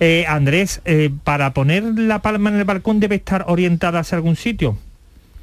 [0.01, 4.37] Eh, Andrés, eh, para poner la palma en el balcón debe estar orientada hacia algún
[4.37, 4.77] sitio.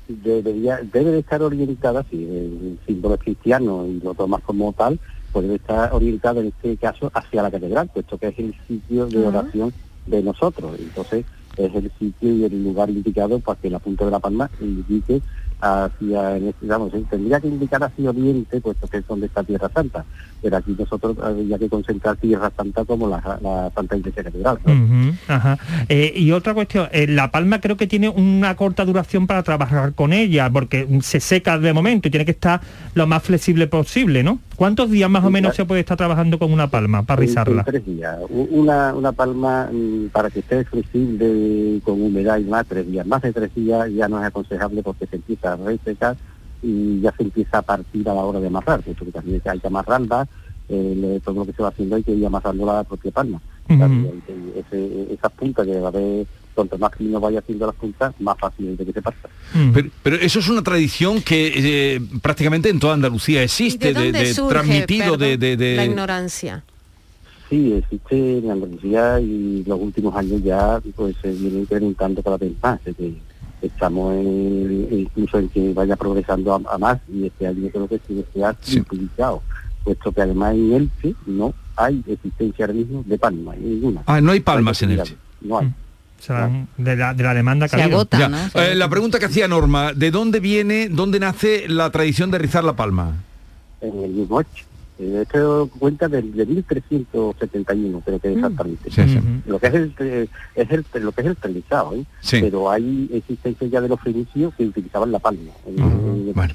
[0.08, 5.00] debería, debe de estar orientada, si el símbolo es cristiano y lo tomas como tal,
[5.32, 9.06] pues debe estar orientada en este caso hacia la catedral, puesto que es el sitio
[9.06, 9.74] de oración
[10.08, 10.76] de nosotros.
[10.80, 11.26] Entonces
[11.58, 15.22] es el sitio y el lugar indicado para que la punta de la palma indique
[15.62, 20.04] hacia, vamos, eh, tendría que indicar hacia oriente, puesto que es donde está Tierra Santa.
[20.42, 24.24] Pero aquí nosotros habría que concentrar Tierra Santa como la, la Santa Iglesia
[25.28, 25.60] ajá.
[25.88, 29.94] Eh, y otra cuestión, eh, la palma creo que tiene una corta duración para trabajar
[29.94, 32.62] con ella, porque se seca de momento y tiene que estar
[32.96, 34.40] lo más flexible posible, ¿no?
[34.62, 37.64] ¿Cuántos días más o menos se puede estar trabajando con una palma para rizarla?
[37.64, 38.16] tres días.
[38.30, 43.08] Una, una palma mm, para que esté flexible con humedad y más, tres días.
[43.08, 46.16] Más de tres días ya no es aconsejable porque se empieza a resecar
[46.62, 49.60] y ya se empieza a partir a la hora de amarrar, puesto que también hay
[49.60, 50.28] que amarrarla,
[50.70, 53.42] eh, todo lo que se va haciendo hay que ir amarrando la propia palma.
[53.68, 58.38] Ese- esas puntas que va a haber, cuanto más fino vaya haciendo las puntas, más
[58.40, 59.30] fácil es de que se parta.
[59.74, 61.52] Pero, pero eso es una tradición que
[61.96, 65.76] eh, prácticamente en toda Andalucía ¿Y existe, de de, surge, transmitido de, perdón, de- de-
[65.76, 66.64] la ignorancia?
[67.50, 72.54] Sí, existe en Andalucía y los últimos años ya pues se viene incrementando cada vez
[72.64, 72.80] más.
[72.86, 73.14] es que
[73.62, 78.00] estamos en- incluso en que vaya progresando a, a más y este año creo que
[78.08, 79.42] sí se ha implicado,
[79.84, 84.02] puesto que además en Elche no hay existencia ahora mismo de palma, ninguna.
[84.06, 85.16] Ah, no hay palmas en Elche.
[85.42, 85.68] No hay.
[85.68, 85.72] O
[86.22, 88.00] sea, de, la, de la demanda que Se ha habido.
[88.00, 88.30] agota, Ya.
[88.30, 88.38] ¿no?
[88.38, 88.76] Se Eh, agota.
[88.76, 92.76] la pregunta que hacía Norma, ¿de dónde viene, dónde nace la tradición de rizar la
[92.76, 93.16] palma?
[93.82, 94.66] en el mismo hecho.
[95.00, 98.92] Eh, Esto cuenta del de 1371, creo que exactamente.
[98.92, 99.20] Sí, sí.
[99.48, 102.04] Lo que es el eh, es el lo que es el trenzado, ¿eh?
[102.20, 102.38] Sí.
[102.42, 105.50] pero hay existencia ya de los fenicios que utilizaban la palma.
[105.66, 106.54] Eh, Bueno.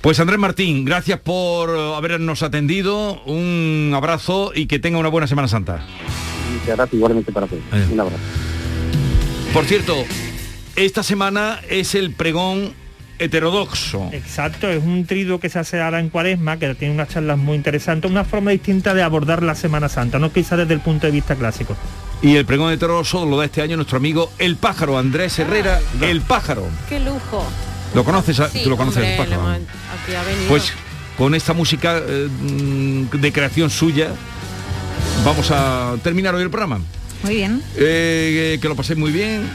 [0.00, 5.46] Pues Andrés Martín, gracias por habernos atendido, un abrazo y que tenga una buena Semana
[5.46, 5.80] Santa.
[6.52, 7.46] Muchas gracias igualmente para.
[7.46, 7.90] Adiós.
[7.92, 8.18] Un abrazo.
[9.56, 10.04] Por cierto,
[10.76, 12.74] esta semana es el pregón
[13.18, 14.10] heterodoxo.
[14.12, 17.56] Exacto, es un triduo que se hace ahora en cuaresma, que tiene unas charlas muy
[17.56, 21.12] interesantes, una forma distinta de abordar la Semana Santa, no quizá desde el punto de
[21.12, 21.74] vista clásico.
[22.20, 26.20] Y el pregón heterodoxo lo da este año nuestro amigo El Pájaro, Andrés Herrera, El
[26.20, 26.66] Pájaro.
[26.90, 27.42] Qué lujo.
[27.94, 28.38] ¿Lo conoces?
[28.40, 29.52] a- Sí, ¿Tú lo conoces, hombre, El Pájaro?
[29.52, 30.48] aquí ha.
[30.50, 30.70] Pues
[31.16, 34.10] con esta música eh, mm, de creación suya
[35.24, 36.78] vamos a terminar hoy el programa.
[37.22, 37.62] Muy bien.
[37.76, 39.48] Eh, que lo paséis muy bien.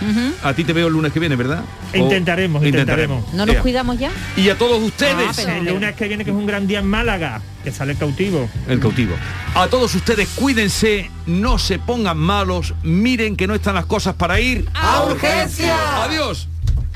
[0.43, 1.63] A ti te veo el lunes que viene, ¿verdad?
[1.93, 3.33] O- Intentaremos, intentaremos.
[3.33, 4.11] ¿No nos cuidamos ya?
[4.35, 7.41] Y a todos ustedes, El lunes que viene, que es un gran día en Málaga,
[7.63, 8.49] que sale cautivo.
[8.67, 9.13] el cautivo.
[9.55, 14.39] A todos ustedes, cuídense, no se pongan malos, miren que no están las cosas para
[14.39, 14.67] ir.
[14.73, 16.03] ¡A urgencia!
[16.03, 16.47] Adiós.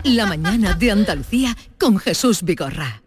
[0.03, 3.01] La mañana de Andalucía con Jesús Vigorra.